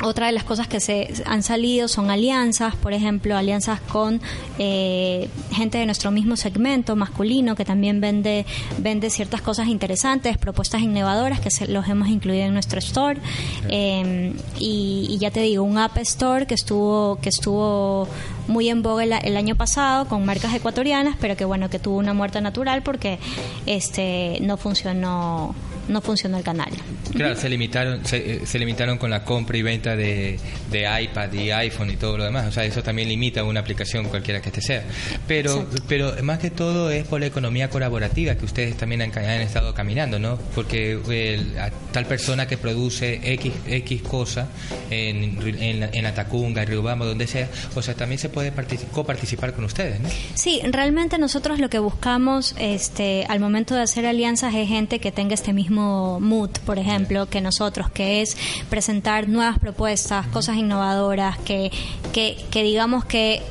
otra 0.04 0.26
de 0.26 0.32
las 0.32 0.44
cosas 0.44 0.68
que 0.68 0.80
se 0.80 1.12
han 1.26 1.42
salido 1.42 1.88
son 1.88 2.10
alianzas, 2.10 2.76
por 2.76 2.92
ejemplo, 2.92 3.36
alianzas 3.36 3.80
con 3.80 4.20
eh, 4.58 5.28
gente 5.50 5.78
de 5.78 5.86
nuestro 5.86 6.10
mismo 6.10 6.36
segmento 6.36 6.96
masculino 6.96 7.54
que 7.54 7.64
también 7.64 8.00
vende 8.00 8.46
vende 8.78 9.10
ciertas 9.10 9.42
cosas 9.42 9.68
interesantes, 9.68 10.38
propuestas 10.38 10.82
innovadoras 10.82 11.40
que 11.40 11.50
se, 11.50 11.66
los 11.68 11.88
hemos 11.88 12.08
incluido 12.08 12.44
en 12.44 12.52
nuestro 12.52 12.78
store. 12.78 13.20
Eh, 13.68 14.34
y, 14.58 15.06
y 15.10 15.18
ya 15.18 15.30
te 15.30 15.40
digo 15.40 15.64
un 15.64 15.78
app 15.78 15.96
store 15.98 16.46
que 16.46 16.54
estuvo 16.54 17.18
que 17.20 17.28
estuvo 17.28 18.08
muy 18.46 18.68
en 18.68 18.82
boga 18.82 19.04
el, 19.04 19.12
el, 19.12 19.36
año 19.36 19.56
pasado 19.56 20.06
con 20.06 20.24
marcas 20.24 20.54
ecuatorianas, 20.54 21.16
pero 21.20 21.36
que 21.36 21.44
bueno 21.44 21.70
que 21.70 21.78
tuvo 21.78 21.96
una 21.96 22.14
muerte 22.14 22.40
natural 22.40 22.82
porque 22.82 23.18
este 23.66 24.38
no 24.40 24.56
funcionó 24.56 25.54
no 25.88 26.00
funcionó 26.00 26.38
el 26.38 26.44
canal. 26.44 26.70
Claro, 27.12 27.36
se 27.36 27.48
limitaron, 27.48 28.04
se, 28.04 28.44
se, 28.46 28.58
limitaron 28.58 28.98
con 28.98 29.10
la 29.10 29.24
compra 29.24 29.56
y 29.56 29.62
venta 29.62 29.96
de, 29.96 30.38
de, 30.70 31.02
iPad 31.02 31.32
y 31.32 31.50
iPhone 31.50 31.90
y 31.90 31.96
todo 31.96 32.18
lo 32.18 32.24
demás. 32.24 32.46
O 32.46 32.52
sea, 32.52 32.64
eso 32.64 32.82
también 32.82 33.08
limita 33.08 33.44
una 33.44 33.60
aplicación 33.60 34.06
cualquiera 34.06 34.40
que 34.40 34.48
este 34.48 34.60
sea. 34.60 34.84
Pero, 35.26 35.68
pero 35.88 36.14
más 36.22 36.38
que 36.38 36.50
todo 36.50 36.90
es 36.90 37.06
por 37.06 37.20
la 37.20 37.26
economía 37.26 37.70
colaborativa 37.70 38.34
que 38.34 38.44
ustedes 38.44 38.76
también 38.76 39.02
han, 39.02 39.16
han 39.16 39.40
estado 39.40 39.74
caminando, 39.74 40.18
¿no? 40.18 40.38
Porque 40.54 40.98
el, 41.08 41.52
tal 41.92 42.06
persona 42.06 42.46
que 42.46 42.58
produce 42.58 43.20
X, 43.34 43.52
X 43.66 44.02
cosa 44.02 44.48
en, 44.90 45.38
en, 45.58 45.82
en 45.82 46.02
la 46.02 46.14
Tacunga, 46.14 46.62
en 46.62 46.68
Riobamba, 46.68 47.06
donde 47.06 47.26
sea, 47.26 47.48
o 47.74 47.82
sea, 47.82 47.94
también 47.94 48.18
se 48.18 48.28
puede 48.28 48.52
coparticipar 48.92 49.52
con 49.54 49.64
ustedes, 49.64 50.00
¿no? 50.00 50.08
Sí, 50.34 50.60
realmente 50.70 51.18
nosotros 51.18 51.58
lo 51.58 51.68
que 51.68 51.78
buscamos 51.78 52.54
este, 52.58 53.26
al 53.28 53.40
momento 53.40 53.74
de 53.74 53.82
hacer 53.82 54.06
alianzas 54.06 54.54
es 54.54 54.68
gente 54.68 54.98
que 54.98 55.12
tenga 55.12 55.34
este 55.34 55.52
mismo 55.52 55.73
mood, 55.74 56.50
por 56.64 56.78
ejemplo, 56.78 57.26
que 57.26 57.40
nosotros, 57.40 57.90
que 57.90 58.22
es 58.22 58.36
presentar 58.70 59.28
nuevas 59.28 59.58
propuestas, 59.58 60.26
cosas 60.28 60.56
innovadoras, 60.56 61.38
que, 61.38 61.70
que, 62.12 62.36
que 62.50 62.62
digamos 62.62 63.04
que 63.04 63.42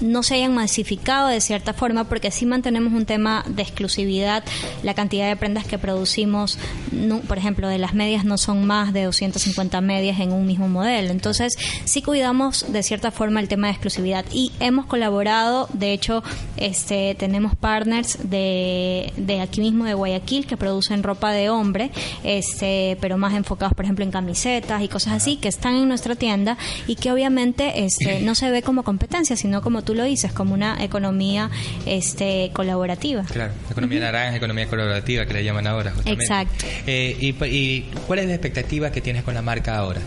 no 0.00 0.22
se 0.22 0.34
hayan 0.34 0.54
masificado 0.54 1.28
de 1.28 1.40
cierta 1.40 1.72
forma 1.72 2.04
porque 2.04 2.30
sí 2.30 2.46
mantenemos 2.46 2.92
un 2.92 3.06
tema 3.06 3.44
de 3.48 3.62
exclusividad. 3.62 4.44
La 4.82 4.94
cantidad 4.94 5.28
de 5.28 5.36
prendas 5.36 5.66
que 5.66 5.78
producimos 5.78 6.58
no, 6.92 7.20
por 7.20 7.38
ejemplo 7.38 7.68
de 7.68 7.78
las 7.78 7.94
medias 7.94 8.24
no 8.24 8.38
son 8.38 8.66
más 8.66 8.92
de 8.92 9.04
250 9.04 9.80
medias 9.80 10.20
en 10.20 10.32
un 10.32 10.46
mismo 10.46 10.68
modelo. 10.68 11.10
Entonces 11.10 11.56
sí 11.84 12.02
cuidamos 12.02 12.72
de 12.72 12.82
cierta 12.82 13.10
forma 13.10 13.40
el 13.40 13.48
tema 13.48 13.68
de 13.68 13.72
exclusividad. 13.72 14.24
Y 14.32 14.52
hemos 14.60 14.86
colaborado 14.86 15.68
de 15.72 15.92
hecho 15.92 16.22
este 16.56 17.14
tenemos 17.14 17.54
partners 17.54 18.18
de, 18.22 19.12
de 19.16 19.40
aquí 19.40 19.60
mismo 19.60 19.84
de 19.84 19.94
Guayaquil 19.94 20.46
que 20.46 20.56
producen 20.56 21.02
ropa 21.02 21.32
de 21.32 21.50
hombre 21.50 21.90
este 22.24 22.96
pero 23.00 23.16
más 23.16 23.34
enfocados 23.34 23.74
por 23.74 23.84
ejemplo 23.84 24.04
en 24.04 24.10
camisetas 24.10 24.82
y 24.82 24.88
cosas 24.88 25.14
así 25.14 25.36
que 25.36 25.48
están 25.48 25.76
en 25.76 25.88
nuestra 25.88 26.14
tienda 26.16 26.56
y 26.86 26.96
que 26.96 27.12
obviamente 27.12 27.84
este 27.84 28.20
no 28.20 28.34
se 28.34 28.50
ve 28.50 28.62
como 28.62 28.82
competencia 28.82 29.36
sino 29.36 29.62
como 29.62 29.82
tú 29.86 29.94
lo 29.94 30.04
dices, 30.04 30.32
como 30.32 30.52
una 30.52 30.84
economía 30.84 31.48
este, 31.86 32.50
colaborativa. 32.52 33.22
Claro, 33.22 33.52
economía 33.70 33.98
uh 33.98 34.02
-huh. 34.02 34.04
naranja, 34.04 34.36
economía 34.36 34.66
colaborativa 34.66 35.24
que 35.24 35.32
le 35.32 35.44
llaman 35.44 35.66
ahora. 35.66 35.92
Justamente. 35.92 36.24
Exacto. 36.24 36.66
Eh, 36.86 37.16
y, 37.18 37.28
¿Y 37.46 37.82
cuál 38.06 38.18
es 38.18 38.26
la 38.26 38.34
expectativa 38.34 38.90
que 38.90 39.00
tienes 39.00 39.22
con 39.22 39.32
la 39.32 39.40
marca 39.40 39.78
ahora? 39.78 40.00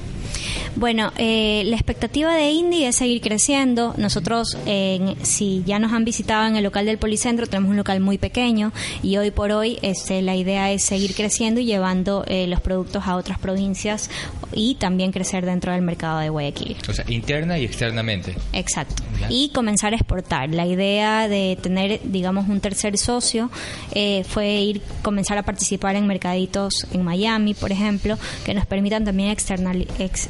Bueno, 0.76 1.12
eh, 1.18 1.64
la 1.66 1.76
expectativa 1.76 2.34
de 2.34 2.52
Indie 2.52 2.88
es 2.88 2.96
seguir 2.96 3.22
creciendo. 3.22 3.94
Nosotros, 3.98 4.58
eh, 4.66 5.16
si 5.24 5.64
ya 5.66 5.80
nos 5.80 5.94
han 5.94 6.06
visitado 6.06 6.48
en 6.48 6.56
el 6.56 6.64
local 6.64 6.86
del 6.86 6.98
Policentro, 6.98 7.48
tenemos 7.48 7.72
un 7.72 7.78
local 7.78 8.00
muy 8.00 8.18
pequeño 8.18 8.72
y 9.04 9.18
hoy 9.18 9.32
por 9.32 9.52
hoy 9.52 9.78
este, 9.82 10.22
la 10.22 10.36
idea 10.36 10.72
es 10.72 10.84
seguir 10.84 11.16
creciendo 11.16 11.60
y 11.60 11.66
llevando 11.66 12.24
eh, 12.28 12.48
los 12.48 12.62
productos 12.62 13.08
a 13.08 13.16
otras 13.16 13.40
provincias 13.40 14.10
y 14.54 14.76
también 14.76 15.12
crecer 15.12 15.46
dentro 15.46 15.72
del 15.72 15.82
mercado 15.82 16.20
de 16.20 16.30
Guayaquil. 16.30 16.78
O 16.88 16.94
sea, 16.94 17.06
interna 17.08 17.58
y 17.58 17.66
externamente. 17.66 18.36
Exacto. 18.54 19.04
¿Ya? 19.20 19.28
Y 19.30 19.50
comenzar 19.50 19.94
a 19.94 19.96
exportar. 19.96 20.50
La 20.50 20.66
idea 20.66 21.28
de 21.28 21.58
tener, 21.62 22.00
digamos, 22.04 22.48
un 22.48 22.60
tercer 22.60 22.98
socio 22.98 23.50
eh, 23.94 24.24
fue 24.28 24.48
ir 24.62 24.82
comenzar 25.02 25.38
a 25.38 25.44
participar 25.44 25.96
en 25.96 26.08
mercaditos 26.08 26.88
en 26.92 27.04
Miami, 27.04 27.54
por 27.54 27.72
ejemplo, 27.72 28.18
que 28.46 28.54
nos 28.54 28.66
permitan 28.66 29.06
también 29.06 29.30
external, 29.30 29.88
ex, 30.00 30.30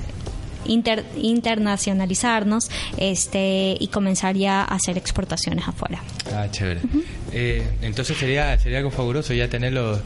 Inter, 0.69 1.03
internacionalizarnos 1.17 2.69
este 2.97 3.75
y 3.79 3.88
comenzar 3.88 4.36
ya 4.36 4.62
a 4.62 4.75
hacer 4.75 4.97
exportaciones 4.97 5.67
afuera. 5.67 6.01
Ah, 6.34 6.47
chévere. 6.49 6.82
Uh 6.84 6.88
-huh. 6.88 7.03
eh, 7.34 7.67
entonces 7.82 8.17
sería 8.17 8.58
sería 8.60 8.77
algo 8.79 8.91
fabuloso 8.91 9.34
ya 9.34 9.47
tenerlo 9.49 9.99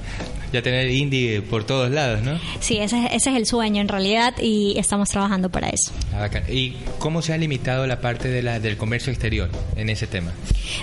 ya 0.54 0.62
tener 0.62 0.90
indie 0.92 1.42
por 1.42 1.66
todos 1.66 1.90
lados, 1.90 2.22
¿no? 2.22 2.40
Sí, 2.60 2.78
ese, 2.78 3.08
ese 3.08 3.32
es 3.32 3.36
el 3.36 3.46
sueño 3.48 3.82
en 3.82 3.88
realidad 3.88 4.36
y 4.40 4.76
estamos 4.78 5.10
trabajando 5.10 5.50
para 5.50 5.70
eso. 5.70 5.92
Ah, 6.14 6.30
¿Y 6.48 6.76
cómo 7.00 7.24
se 7.24 7.34
ha 7.34 7.38
limitado 7.38 7.88
la 7.88 8.00
parte 8.00 8.30
de 8.30 8.44
la, 8.44 8.60
del 8.60 8.78
comercio 8.78 9.12
exterior 9.12 9.50
en 9.76 9.90
ese 9.90 10.06
tema? 10.06 10.32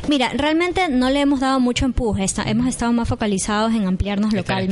Mira, 0.09 0.33
realmente 0.35 0.89
no 0.89 1.09
le 1.11 1.21
hemos 1.21 1.41
dado 1.41 1.61
mucho 1.61 1.85
empuje, 1.85 2.25
Está, 2.25 2.43
hemos 2.51 2.67
estado 2.67 2.93
más 2.93 3.09
focalizados 3.09 3.73
en 3.73 3.87
ampliarnos 3.87 4.33
local, 4.33 4.69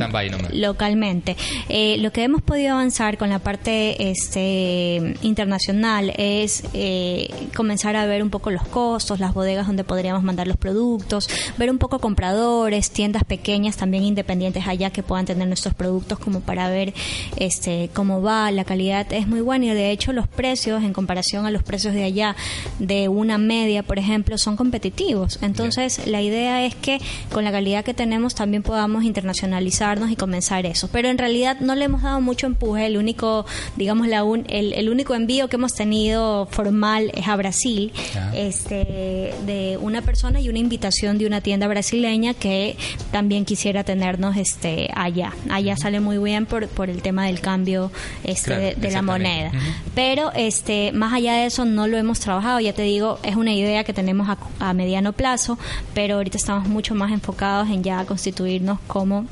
localmente. 0.53 1.37
Eh, 1.69 1.97
lo 1.99 2.11
que 2.13 2.25
hemos 2.25 2.43
podido 2.43 2.73
avanzar 2.73 3.19
con 3.19 3.31
la 3.31 3.39
parte 3.39 4.11
este, 4.11 5.15
internacional 5.23 6.13
es 6.17 6.65
eh, 6.75 7.31
comenzar 7.55 7.95
a 7.95 8.07
ver 8.07 8.23
un 8.23 8.31
poco 8.31 8.51
los 8.51 8.67
costos, 8.67 9.21
las 9.21 9.33
bodegas 9.33 9.69
donde 9.69 9.85
podríamos 9.85 10.25
mandar 10.25 10.49
los 10.49 10.57
productos, 10.57 11.29
ver 11.57 11.71
un 11.71 11.79
poco 11.79 12.01
compradores, 12.01 12.91
tiendas 12.91 13.23
pequeñas 13.23 13.77
también 13.77 14.03
independientes 14.03 14.67
allá 14.67 14.88
que 14.91 15.03
puedan 15.03 15.27
tener 15.27 15.47
nuestros 15.49 15.75
productos 15.75 16.19
como 16.19 16.41
para 16.41 16.69
ver 16.69 16.95
este 17.37 17.91
cómo 17.95 18.23
va, 18.23 18.51
la 18.51 18.65
calidad 18.65 19.13
es 19.13 19.27
muy 19.27 19.41
buena 19.41 19.67
y 19.67 19.71
de 19.71 19.91
hecho 19.91 20.13
los 20.13 20.29
precios 20.29 20.83
en 20.83 20.93
comparación 20.93 21.47
a 21.47 21.51
los 21.51 21.63
precios 21.63 21.95
de 21.95 22.05
allá 22.05 22.37
de 22.79 23.09
una 23.09 23.39
media, 23.39 23.83
por 23.83 23.99
ejemplo, 23.99 24.39
son 24.39 24.57
competitivos. 24.57 25.39
Entonces, 25.43 26.07
la 26.07 26.23
idea 26.23 26.65
es 26.65 26.75
que 26.75 26.99
con 27.33 27.45
la 27.45 27.53
calidad 27.53 27.85
que 27.85 27.95
tenemos 27.95 28.35
también 28.35 28.63
podamos 28.63 29.05
internacionalizarnos 29.05 30.11
y 30.11 30.17
comenzar 30.17 30.67
eso. 30.67 30.89
Pero 30.93 31.09
en 31.09 31.19
realidad 31.19 31.61
no 31.61 31.75
le 31.75 31.85
hemos 31.85 32.03
dado 32.03 32.21
mucho 32.21 32.47
empuje, 32.47 32.87
el 32.87 32.97
único, 32.97 33.47
digamos, 33.77 34.09
la 34.09 34.25
un, 34.25 34.45
el, 34.49 34.73
el 34.73 34.89
único 34.89 35.15
envío 35.15 35.49
que 35.49 35.57
hemos 35.57 35.75
tenido 35.75 36.47
formal 36.47 37.11
es 37.15 37.29
a 37.29 37.37
Brasil, 37.37 37.93
ah. 38.17 38.33
este 38.35 39.35
de 39.47 39.79
una 39.81 40.03
persona 40.03 40.41
y 40.41 40.49
una 40.49 40.59
invitación 40.59 41.19
de 41.19 41.27
una 41.27 41.41
tienda 41.41 41.69
brasileña 41.69 42.35
que 42.35 42.77
también 43.11 43.45
quisiera 43.45 43.85
tenernos 43.85 44.37
este 44.37 44.78
allá. 44.95 45.33
Allá 45.51 45.77
sale 45.77 46.01
muy 46.01 46.19
bien 46.19 46.47
por, 46.47 46.69
por 46.69 46.89
el 46.91 47.03
tema 47.03 47.27
del 47.27 47.41
cambio 47.41 47.91
este 48.25 48.47
claro, 48.47 48.63
de, 48.63 48.75
de 48.75 48.91
la 48.91 49.03
moneda. 49.03 49.51
Uh 49.53 49.57
-huh. 49.57 49.73
Pero 49.95 50.33
este 50.35 50.93
más 50.93 51.13
allá 51.13 51.35
de 51.35 51.47
eso 51.47 51.65
no 51.65 51.87
lo 51.87 51.97
hemos 51.97 52.21
trabajado, 52.21 52.61
ya 52.61 52.73
te 52.73 52.83
digo, 52.83 53.19
es 53.23 53.37
una 53.37 53.53
idea 53.53 53.85
que 53.85 53.93
tenemos 53.93 54.29
a, 54.29 54.37
a 54.61 54.73
mediano 54.75 55.13
plazo, 55.13 55.59
pero 55.95 56.17
ahorita 56.17 56.37
estamos 56.37 56.69
mucho 56.69 56.95
más 56.95 57.11
enfocados 57.13 57.69
en 57.69 57.83
ya 57.83 58.05
constituirnos 58.05 58.79
como 58.87 59.27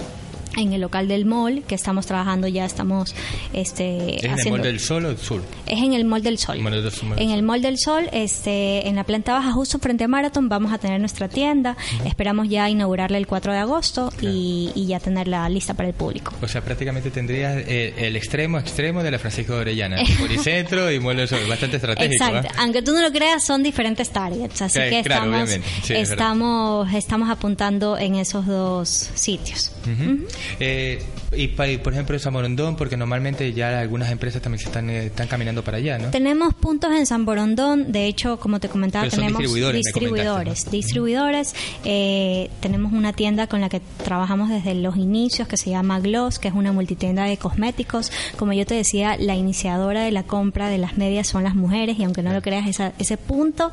en 0.57 0.73
el 0.73 0.81
local 0.81 1.09
del 1.09 1.25
mall 1.27 1.63
que 1.67 1.75
estamos 1.75 2.07
trabajando 2.07 2.49
ya 2.49 2.65
estamos 2.65 3.15
este 3.53 4.17
¿Es 4.17 4.25
en 4.25 4.39
el 4.39 4.51
mall 4.51 4.63
del 4.63 4.81
sol 4.81 5.05
o 5.05 5.09
del 5.09 5.19
sur? 5.19 5.43
es 5.67 5.79
en 5.79 5.93
el 5.95 6.05
mall 6.05 6.23
del 6.23 6.39
sol 6.39 6.59
mall 6.61 6.83
del 6.83 6.91
sol. 6.91 7.15
en 7.17 7.31
el 7.31 7.43
mall 7.43 7.63
del 7.63 7.79
sol 7.79 8.09
este 8.13 8.89
en 8.89 8.97
la 8.97 9.05
planta 9.05 9.33
baja 9.33 9.53
justo 9.53 9.79
frente 9.79 10.05
a 10.05 10.09
Marathon 10.09 10.49
vamos 10.49 10.73
a 10.73 10.79
tener 10.79 11.01
nuestra 11.01 11.29
tienda 11.29 11.77
uh 11.79 12.03
-huh. 12.03 12.09
esperamos 12.09 12.49
ya 12.49 12.69
inaugurarla 12.69 13.19
el 13.19 13.27
4 13.27 13.53
de 13.53 13.59
agosto 13.59 14.13
claro. 14.17 14.35
y, 14.35 14.73
y, 14.75 14.87
ya 14.87 15.01
tenerla 15.01 15.49
lista 15.49 15.75
para 15.75 15.89
el 15.89 15.95
público 15.95 16.33
o 16.41 16.49
sea 16.49 16.63
prácticamente 16.63 17.11
tendrías 17.11 17.57
el, 17.67 17.95
el 17.99 18.17
extremo 18.17 18.59
extremo 18.59 19.03
de 19.03 19.11
la 19.11 19.19
Francisco 19.19 19.55
de 19.55 19.61
Orellana 19.61 19.97
Policentro 20.19 20.91
y 20.91 20.99
mall 21.01 21.17
del 21.17 21.29
sol 21.29 21.41
bastante 21.49 21.77
estratégico 21.77 22.25
exacto 22.25 22.49
¿eh? 22.49 22.57
aunque 22.59 22.83
tú 22.83 22.93
no 22.93 23.03
lo 23.03 23.13
creas 23.13 23.45
son 23.45 23.63
diferentes 23.63 24.11
targets 24.11 24.63
así 24.63 24.79
sí, 24.81 24.91
que 24.91 25.03
claro, 25.03 25.25
estamos 25.37 25.51
sí, 25.83 25.95
estamos 25.95 26.95
estamos 26.95 27.31
apuntando 27.31 27.99
en 27.99 28.15
esos 28.17 28.47
dos 28.47 29.11
sitios 29.15 29.73
uh 29.85 29.89
-huh. 29.91 29.97
Uh 29.97 30.19
-huh. 30.19 30.27
Eh, 30.61 31.03
y, 31.37 31.49
por 31.49 31.93
ejemplo, 31.93 32.19
San 32.19 32.33
Borondón, 32.33 32.77
porque 32.77 32.97
normalmente 32.97 33.53
ya 33.53 33.81
algunas 33.81 34.11
empresas 34.11 34.41
también 34.43 34.61
se 34.61 34.67
están, 34.67 34.89
eh, 34.91 35.07
están 35.07 35.27
caminando 35.29 35.63
para 35.65 35.79
allá, 35.79 35.99
¿no? 35.99 36.11
Tenemos 36.11 36.55
puntos 36.55 36.93
en 36.95 37.05
San 37.07 37.25
Borondón, 37.25 37.93
de 37.93 38.07
hecho, 38.07 38.39
como 38.39 38.61
te 38.61 38.69
comentaba, 38.69 39.05
Pero 39.05 39.17
tenemos 39.17 39.39
distribuidores, 39.41 39.83
distribuidores. 39.85 40.71
distribuidores. 40.71 41.55
Eh, 41.85 42.51
tenemos 42.61 42.93
una 42.93 43.13
tienda 43.13 43.47
con 43.49 43.61
la 43.61 43.69
que 43.69 43.81
trabajamos 44.05 44.49
desde 44.49 44.75
los 44.75 44.97
inicios 44.97 45.49
que 45.49 45.57
se 45.57 45.71
llama 45.71 46.01
Gloss, 46.01 46.39
que 46.39 46.49
es 46.49 46.55
una 46.55 46.73
multitienda 46.73 47.25
de 47.25 47.37
cosméticos. 47.37 48.11
Como 48.39 48.53
yo 48.53 48.65
te 48.67 48.75
decía, 48.75 49.17
la 49.19 49.35
iniciadora 49.35 50.03
de 50.03 50.13
la 50.13 50.23
compra 50.23 50.69
de 50.69 50.79
las 50.79 50.97
medias 50.97 51.27
son 51.27 51.45
las 51.45 51.55
mujeres 51.55 51.99
y 51.99 52.05
aunque 52.05 52.23
no 52.23 52.33
lo 52.33 52.41
creas, 52.43 52.69
esa- 52.69 52.93
ese 52.99 53.17
punto, 53.17 53.73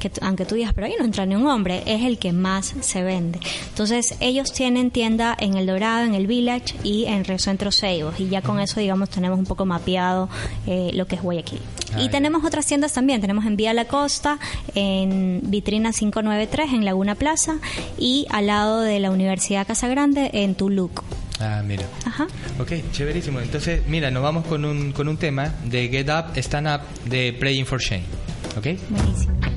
que 0.00 0.10
aunque 0.22 0.44
tú 0.44 0.54
digas, 0.54 0.72
pero 0.74 0.86
ahí 0.86 0.94
no 0.98 1.04
entra 1.04 1.26
ni 1.26 1.34
un 1.36 1.46
hombre, 1.46 1.82
es 1.86 2.02
el 2.02 2.18
que 2.18 2.32
más 2.32 2.74
se 2.80 3.02
vende. 3.02 3.38
Entonces, 3.68 4.14
ellos 4.20 4.52
tienen 4.52 4.90
tienda 4.90 5.36
en 5.38 5.56
El 5.56 5.66
Dorado, 5.66 6.04
en 6.04 6.13
el 6.14 6.26
Village 6.26 6.74
y 6.82 7.04
en 7.04 7.24
Río 7.24 7.38
Centro 7.38 7.70
Seibos 7.70 8.18
y 8.18 8.28
ya 8.28 8.42
con 8.42 8.60
eso, 8.60 8.80
digamos, 8.80 9.10
tenemos 9.10 9.38
un 9.38 9.44
poco 9.46 9.66
mapeado 9.66 10.28
eh, 10.66 10.90
lo 10.94 11.06
que 11.06 11.16
es 11.16 11.22
Guayaquil. 11.22 11.60
Ah, 11.94 12.02
y 12.02 12.08
tenemos 12.08 12.44
otras 12.44 12.66
tiendas 12.66 12.92
también. 12.92 13.20
Tenemos 13.20 13.44
en 13.46 13.56
Vía 13.56 13.72
La 13.72 13.86
Costa, 13.86 14.38
en 14.74 15.40
Vitrina 15.44 15.92
593, 15.92 16.72
en 16.72 16.84
Laguna 16.84 17.14
Plaza, 17.14 17.58
y 17.98 18.26
al 18.30 18.46
lado 18.46 18.80
de 18.80 18.98
la 19.00 19.10
Universidad 19.10 19.66
Casa 19.66 19.88
Grande, 19.88 20.30
en 20.32 20.54
Tuluc. 20.54 21.02
Ah, 21.40 21.62
mira. 21.64 21.84
Ajá. 22.04 22.26
Ok, 22.58 22.72
chéverísimo. 22.92 23.40
Entonces, 23.40 23.82
mira, 23.86 24.10
nos 24.10 24.22
vamos 24.22 24.46
con 24.46 24.64
un, 24.64 24.92
con 24.92 25.08
un 25.08 25.16
tema 25.16 25.52
de 25.64 25.88
Get 25.88 26.08
Up, 26.08 26.36
Stand 26.36 26.68
Up 26.68 27.08
de 27.08 27.32
Playing 27.32 27.66
for 27.66 27.80
Shame. 27.80 28.04
¿Ok? 28.56 28.78
Buenísimo. 28.88 29.53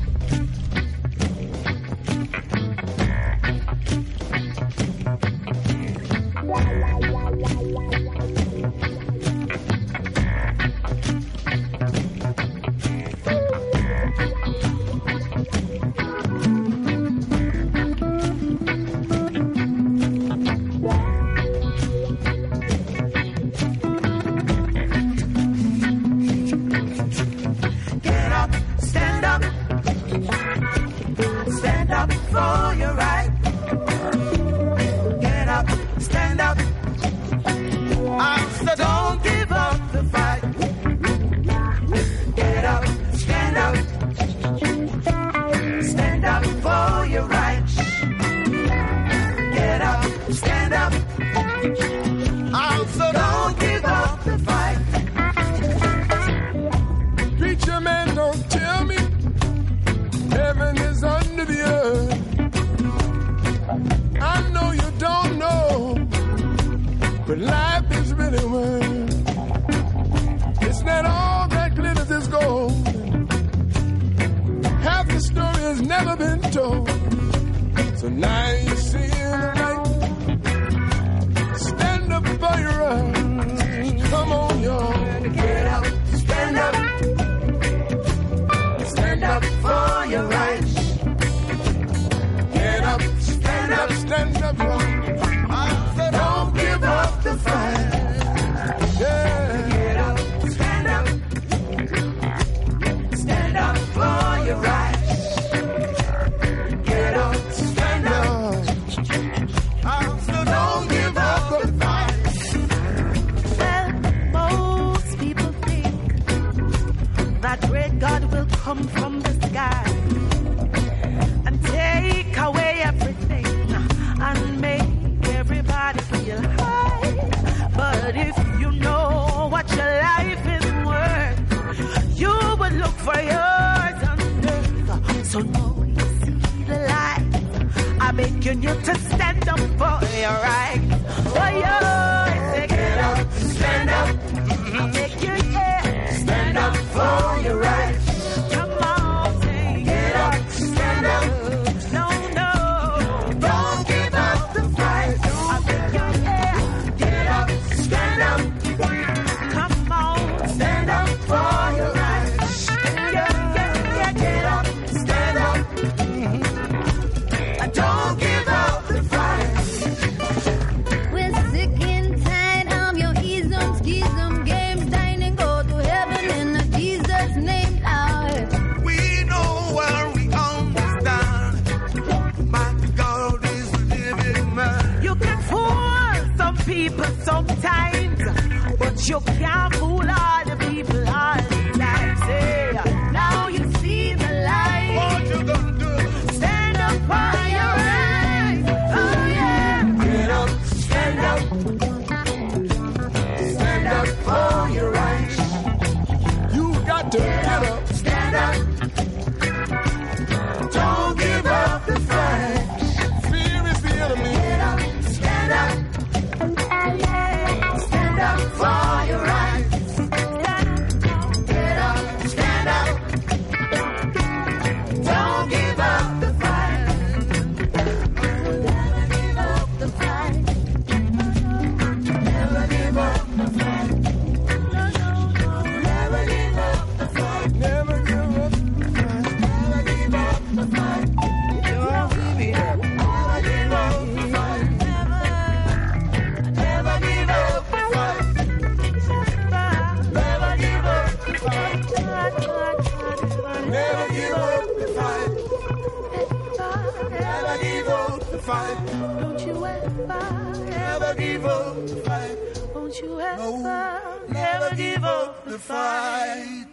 Never 261.07 261.21
give 261.21 261.45
up 261.45 261.87
the 261.87 261.95
fight. 261.95 262.37
won't 262.75 262.99
you 262.99 263.21
ever, 263.21 264.25
Never 264.27 264.75
give 264.75 265.05
up 265.05 265.45
the 265.45 265.57
fight. 265.57 266.66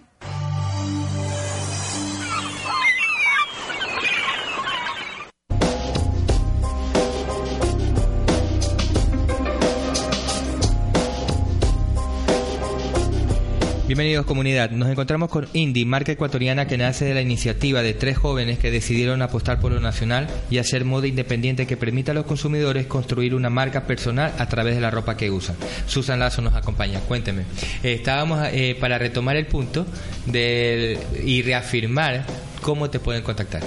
Bienvenidos 13.95 14.27
comunidad, 14.27 14.73
nos 14.73 14.91
encontramos 14.91 15.31
con 15.31 15.47
Indy, 15.53 15.85
marca 15.85 16.11
ecuatoriana 16.11 16.67
que 16.67 16.77
nace 16.77 17.05
de 17.05 17.15
la 17.15 17.21
iniciativa 17.21 17.81
de 17.81 17.95
tres 17.95 18.19
jóvenes 18.19 18.59
que 18.59 18.73
decidieron 18.73 19.23
apostar 19.23 19.61
por 19.61 19.71
lo 19.71 19.79
nacional 19.79 20.27
y 20.51 20.59
hacer 20.59 20.85
moda 20.85 21.07
independiente 21.07 21.69
que 21.69 21.77
permita 21.77 22.11
a 22.11 22.15
los 22.17 22.27
consumidores 22.27 22.87
construir 22.87 23.37
una 23.37 23.51
marca 23.51 23.87
personal 23.87 24.33
a 24.37 24.49
través 24.49 24.75
de 24.75 24.81
la 24.81 24.91
ropa 24.91 25.17
que 25.17 25.31
usan. 25.31 25.55
Susan 25.87 26.19
Lazo 26.19 26.43
nos 26.43 26.57
acompaña, 26.57 26.99
cuénteme. 27.07 27.43
Eh, 27.85 27.93
estábamos 27.93 28.45
eh, 28.51 28.77
para 28.81 28.99
retomar 28.99 29.37
el 29.37 29.47
punto 29.47 29.87
de, 30.27 30.99
y 31.25 31.43
reafirmar 31.43 32.27
cómo 32.63 32.91
te 32.91 32.99
pueden 32.99 33.23
contactar. 33.23 33.63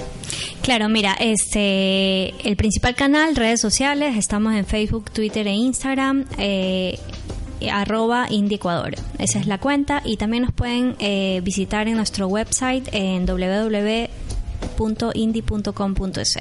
Claro, 0.60 0.90
mira, 0.90 1.16
este, 1.18 2.34
el 2.46 2.56
principal 2.56 2.94
canal, 2.94 3.34
redes 3.34 3.62
sociales, 3.62 4.14
estamos 4.18 4.54
en 4.54 4.66
Facebook, 4.66 5.10
Twitter 5.10 5.46
e 5.46 5.52
Instagram. 5.52 6.26
eh, 6.36 6.98
arroba 7.72 8.26
Indie 8.30 8.56
Ecuador. 8.56 8.94
Esa 9.18 9.38
es 9.38 9.46
la 9.46 9.58
cuenta 9.58 10.02
y 10.04 10.16
también 10.16 10.44
nos 10.44 10.52
pueden 10.52 10.96
eh, 10.98 11.40
visitar 11.42 11.88
en 11.88 11.96
nuestro 11.96 12.26
website 12.26 12.88
en 12.92 13.26
www.indie.com.es. 14.78 16.38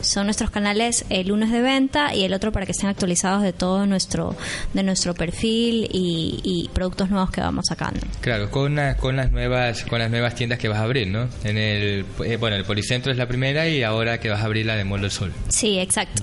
Son 0.00 0.26
nuestros 0.26 0.50
canales, 0.50 1.04
el 1.10 1.32
uno 1.32 1.44
es 1.46 1.52
de 1.52 1.60
venta 1.62 2.14
y 2.14 2.24
el 2.24 2.32
otro 2.34 2.52
para 2.52 2.66
que 2.66 2.72
estén 2.72 2.88
actualizados 2.88 3.42
de 3.42 3.52
todo 3.52 3.86
nuestro 3.86 4.36
de 4.74 4.82
nuestro 4.82 5.14
perfil 5.14 5.88
y, 5.92 6.40
y 6.42 6.68
productos 6.72 7.10
nuevos 7.10 7.30
que 7.30 7.40
vamos 7.40 7.66
sacando. 7.68 8.00
Claro, 8.20 8.50
con, 8.50 8.74
la- 8.76 8.96
con 8.96 9.16
las 9.16 9.30
nuevas 9.32 9.84
con 9.84 9.98
las 9.98 10.10
nuevas 10.10 10.34
tiendas 10.34 10.58
que 10.58 10.68
vas 10.68 10.78
a 10.78 10.82
abrir, 10.84 11.06
¿no? 11.08 11.28
En 11.44 11.56
el 11.58 12.04
eh, 12.24 12.36
bueno, 12.36 12.56
el 12.56 12.64
Policentro 12.64 13.12
es 13.12 13.18
la 13.18 13.26
primera 13.28 13.68
y 13.68 13.82
ahora 13.82 14.18
que 14.20 14.28
vas 14.30 14.40
a 14.40 14.44
abrir 14.44 14.66
la 14.66 14.76
de 14.76 14.84
Mall 14.84 15.00
del 15.02 15.10
Sol. 15.10 15.32
Sí, 15.48 15.78
exacto. 15.78 16.22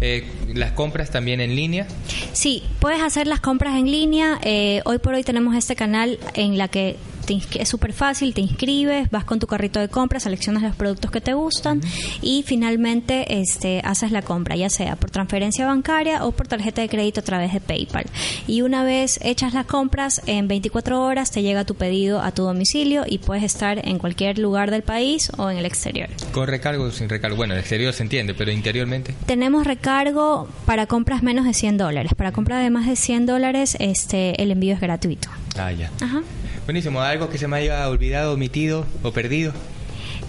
Eh, 0.00 0.24
las 0.54 0.72
compras 0.72 1.10
también 1.10 1.40
en 1.40 1.54
línea. 1.56 1.86
Sí, 2.32 2.62
puedes 2.80 3.02
hacer 3.02 3.26
las 3.26 3.40
compras 3.40 3.76
en 3.76 3.90
línea. 3.90 4.38
Eh, 4.42 4.80
hoy 4.84 4.98
por 4.98 5.14
hoy 5.14 5.22
tenemos 5.24 5.54
este 5.56 5.76
canal 5.76 6.18
en 6.34 6.58
la 6.58 6.68
que 6.68 6.96
te 7.24 7.40
es 7.60 7.68
súper 7.68 7.92
fácil, 7.92 8.34
te 8.34 8.40
inscribes, 8.40 9.10
vas 9.10 9.24
con 9.24 9.38
tu 9.38 9.46
carrito 9.46 9.80
de 9.80 9.88
compra, 9.88 10.20
seleccionas 10.20 10.62
los 10.62 10.76
productos 10.76 11.10
que 11.10 11.20
te 11.20 11.34
gustan 11.34 11.80
y 12.22 12.44
finalmente 12.46 13.40
este, 13.40 13.80
haces 13.84 14.12
la 14.12 14.22
compra, 14.22 14.56
ya 14.56 14.70
sea 14.70 14.96
por 14.96 15.10
transferencia 15.10 15.66
bancaria 15.66 16.24
o 16.24 16.32
por 16.32 16.48
tarjeta 16.48 16.82
de 16.82 16.88
crédito 16.88 17.20
a 17.20 17.22
través 17.22 17.52
de 17.52 17.60
PayPal. 17.60 18.04
Y 18.46 18.62
una 18.62 18.84
vez 18.84 19.18
hechas 19.22 19.54
las 19.54 19.66
compras, 19.66 20.22
en 20.26 20.48
24 20.48 21.02
horas 21.02 21.30
te 21.30 21.42
llega 21.42 21.64
tu 21.64 21.74
pedido 21.74 22.20
a 22.20 22.32
tu 22.32 22.44
domicilio 22.44 23.04
y 23.06 23.18
puedes 23.18 23.44
estar 23.44 23.86
en 23.86 23.98
cualquier 23.98 24.38
lugar 24.38 24.70
del 24.70 24.82
país 24.82 25.30
o 25.36 25.50
en 25.50 25.58
el 25.58 25.66
exterior. 25.66 26.08
Con 26.32 26.46
recargo 26.46 26.84
o 26.84 26.90
sin 26.90 27.08
recargo. 27.08 27.36
Bueno, 27.36 27.54
el 27.54 27.60
exterior 27.60 27.92
se 27.92 28.02
entiende, 28.02 28.34
pero 28.34 28.50
interiormente. 28.50 29.14
Tenemos 29.26 29.66
recargo 29.66 30.48
para 30.66 30.86
compras 30.86 31.22
menos 31.22 31.44
de 31.44 31.54
100 31.54 31.78
dólares. 31.78 32.12
Para 32.16 32.32
compras 32.32 32.62
de 32.62 32.70
más 32.70 32.86
de 32.86 32.96
100 32.96 33.26
dólares, 33.26 33.76
este, 33.80 34.40
el 34.42 34.50
envío 34.50 34.74
es 34.74 34.80
gratuito. 34.80 35.28
Ah, 35.56 35.72
ya. 35.72 35.90
Ajá. 36.00 36.22
Buenísimo. 36.64 37.02
¿Algo 37.02 37.28
que 37.28 37.36
se 37.36 37.46
me 37.46 37.58
haya 37.58 37.86
olvidado, 37.90 38.32
omitido 38.32 38.86
o 39.02 39.12
perdido? 39.12 39.52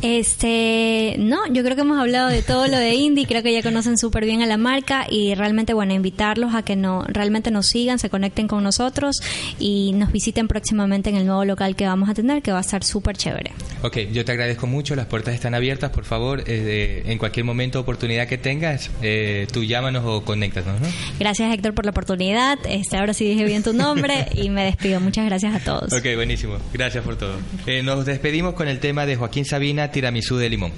Este, 0.08 1.16
no, 1.18 1.47
yo 1.51 1.64
creo 1.64 1.76
que 1.76 1.82
hemos 1.82 1.99
hablado 1.99 2.30
de 2.30 2.43
todo 2.43 2.68
lo 2.68 2.78
de 2.78 2.93
Indie, 2.93 3.26
creo 3.26 3.41
que 3.41 3.51
ya 3.51 3.64
conocen 3.64 3.97
súper 3.97 4.24
bien 4.24 4.43
a 4.43 4.45
la 4.45 4.56
marca 4.56 5.08
y 5.10 5.34
realmente, 5.34 5.74
bueno, 5.74 5.95
invitarlos 5.95 6.53
a 6.53 6.62
que 6.62 6.76
no, 6.76 7.03
realmente 7.08 7.49
nos 7.49 7.66
sigan, 7.66 7.97
se 7.97 8.12
conecten 8.12 8.47
con 8.47 8.62
nosotros 8.62 9.16
y 9.58 9.93
nos 9.93 10.12
visiten 10.12 10.47
próximamente 10.47 11.10
en 11.10 11.16
el 11.16 11.26
nuevo 11.26 11.43
local 11.43 11.76
que 11.76 11.88
vamos 11.88 12.08
a 12.08 12.14
tener, 12.14 12.43
que 12.43 12.51
va 12.51 12.60
a 12.60 12.62
estar 12.62 12.84
súper 12.84 13.18
chévere. 13.18 13.53
Ok, 13.82 13.97
yo 14.12 14.24
te 14.24 14.32
agradezco 14.32 14.68
mucho. 14.68 14.95
Las 14.95 15.08
puertas 15.08 15.34
están 15.34 15.56
abiertas. 15.56 15.89
Por 15.89 16.06
favor, 16.06 16.43
eh, 16.45 17.01
en 17.08 17.18
cualquier 17.18 17.43
momento, 17.43 17.80
oportunidad 17.80 18.28
que 18.28 18.38
tengas, 18.38 18.91
eh, 19.01 19.47
tú 19.51 19.64
llámanos 19.64 20.03
o 20.06 20.24
conéctanos, 20.24 20.82
¿no? 20.82 20.88
Gracias 21.20 21.51
Héctor 21.51 21.74
por 21.74 21.86
la 21.86 21.91
oportunidad, 21.91 22.60
este, 22.70 22.97
ahora 22.97 23.16
sí 23.16 23.28
dije 23.28 23.43
bien 23.43 23.64
tu 23.64 23.74
nombre 23.74 24.28
y 24.36 24.51
me 24.51 24.66
despido. 24.66 24.99
Muchas 24.99 25.26
gracias 25.26 25.56
a 25.56 25.60
todos. 25.60 25.91
Ok, 25.93 26.06
buenísimo. 26.16 26.58
Gracias 26.74 27.03
por 27.03 27.16
todo. 27.16 27.34
Eh, 27.66 27.82
nos 27.82 28.06
despedimos 28.06 28.53
con 28.53 28.68
el 28.68 28.80
tema 28.80 29.08
de 29.08 29.16
Joaquín 29.16 29.45
Sabina, 29.45 29.91
Tiramisú 29.96 30.36
de 30.36 30.50
Limón. 30.50 30.74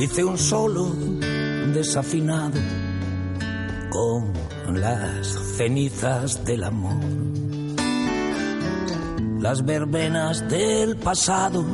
Hice 0.00 0.24
un 0.24 0.38
solo 0.38 0.96
desafinado 1.74 2.58
con 3.90 4.80
las 4.80 5.26
cenizas 5.58 6.42
del 6.46 6.64
amor. 6.64 7.04
Las 9.40 9.62
verbenas 9.62 10.48
del 10.48 10.96
pasado 10.96 11.66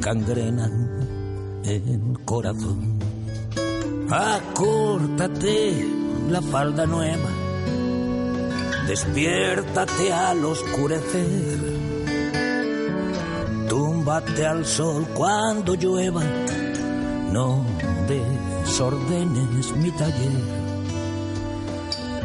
gangrenan 0.00 1.62
el 1.64 2.18
corazón. 2.24 2.98
Acórtate 4.10 6.00
la 6.30 6.40
falda 6.42 6.86
nueva, 6.86 7.28
despiértate 8.90 10.12
al 10.12 10.44
oscurecer. 10.44 11.58
Túmbate 13.68 14.44
al 14.44 14.66
sol 14.66 15.06
cuando 15.14 15.76
llueva, 15.76 16.24
no 17.30 17.64
desordenes 18.08 19.76
mi 19.76 19.92
taller. 19.92 20.38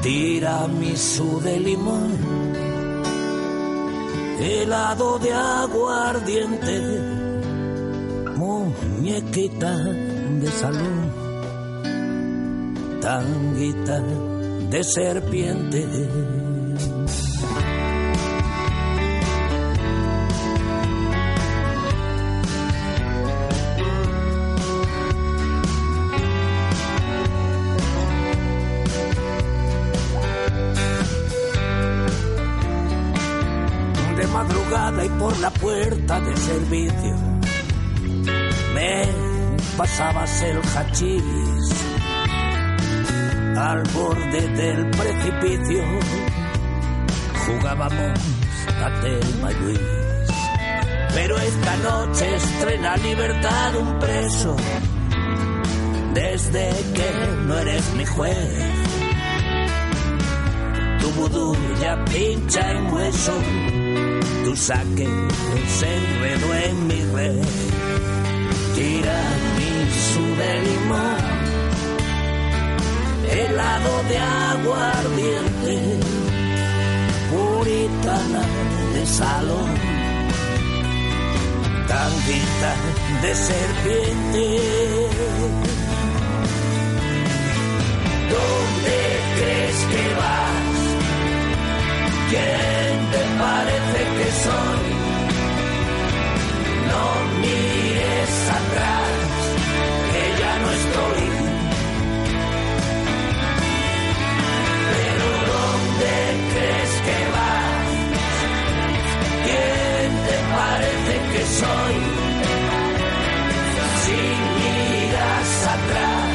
Tiramisú 0.02 1.40
de 1.42 1.60
limón, 1.60 2.12
helado 4.40 5.20
de 5.20 5.34
aguardiente, 5.34 6.78
muñequita 8.38 9.72
de 10.42 10.48
salón, 10.62 11.14
tanguita 13.02 14.00
de 14.72 14.84
serpiente. 14.84 16.45
Madrugada 34.36 35.06
y 35.06 35.10
por 35.10 35.38
la 35.40 35.50
puerta 35.50 36.20
de 36.20 36.36
servicio 36.36 37.16
me 38.74 39.08
pasabas 39.78 40.42
el 40.42 40.58
hachís 40.74 41.86
al 43.58 43.82
borde 43.94 44.42
del 44.62 44.90
precipicio. 44.90 45.84
Jugábamos 47.46 48.20
a 48.84 49.02
Telma 49.02 49.52
Luis. 49.52 49.80
Pero 51.14 51.38
esta 51.38 51.78
noche 51.78 52.36
estrena 52.36 52.98
libertad 52.98 53.76
un 53.78 54.00
preso. 54.00 54.56
Desde 56.14 56.70
que 56.94 57.10
no 57.46 57.58
eres 57.58 57.94
mi 57.96 58.06
juez. 58.06 58.86
Tu 61.00 61.10
vudú 61.12 61.56
ya 61.82 62.04
pincha 62.04 62.72
en 62.72 62.94
hueso 62.94 63.34
tu 64.46 64.56
saque 64.56 65.08
se 65.80 65.88
enredó 65.98 66.54
en 66.54 66.88
mi 66.88 67.02
red. 67.16 67.42
Tiramisú 68.76 70.26
de 70.42 70.52
limón, 70.68 71.24
helado 73.40 73.94
de 74.10 74.18
aguardiente, 74.52 75.76
puritana 77.32 78.44
de 78.94 79.06
salón, 79.08 79.72
tanguita 81.88 82.72
de 83.24 83.36
serpiente. 83.50 84.46
¿Dónde 88.34 88.98
crees 89.38 89.80
que 89.92 90.04
vas? 90.20 90.75
¿Quién 92.30 93.12
te 93.12 93.22
parece 93.40 94.02
que 94.18 94.28
soy? 94.46 94.86
No 96.92 97.04
mires 97.42 98.36
atrás, 98.60 99.12
que 100.12 100.24
ya 100.42 100.54
no 100.64 100.70
estoy. 100.80 101.24
Pero 104.92 105.28
¿dónde 105.54 106.14
crees 106.52 106.94
que 107.06 107.18
vas? 107.36 107.90
¿Quién 109.46 110.10
te 110.28 110.38
parece 110.56 111.14
que 111.32 111.44
soy? 111.62 111.98
Si 114.04 114.20
miras 114.58 115.52
atrás, 115.76 116.30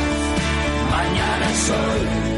mañana 0.90 1.48
soy. 1.66 2.29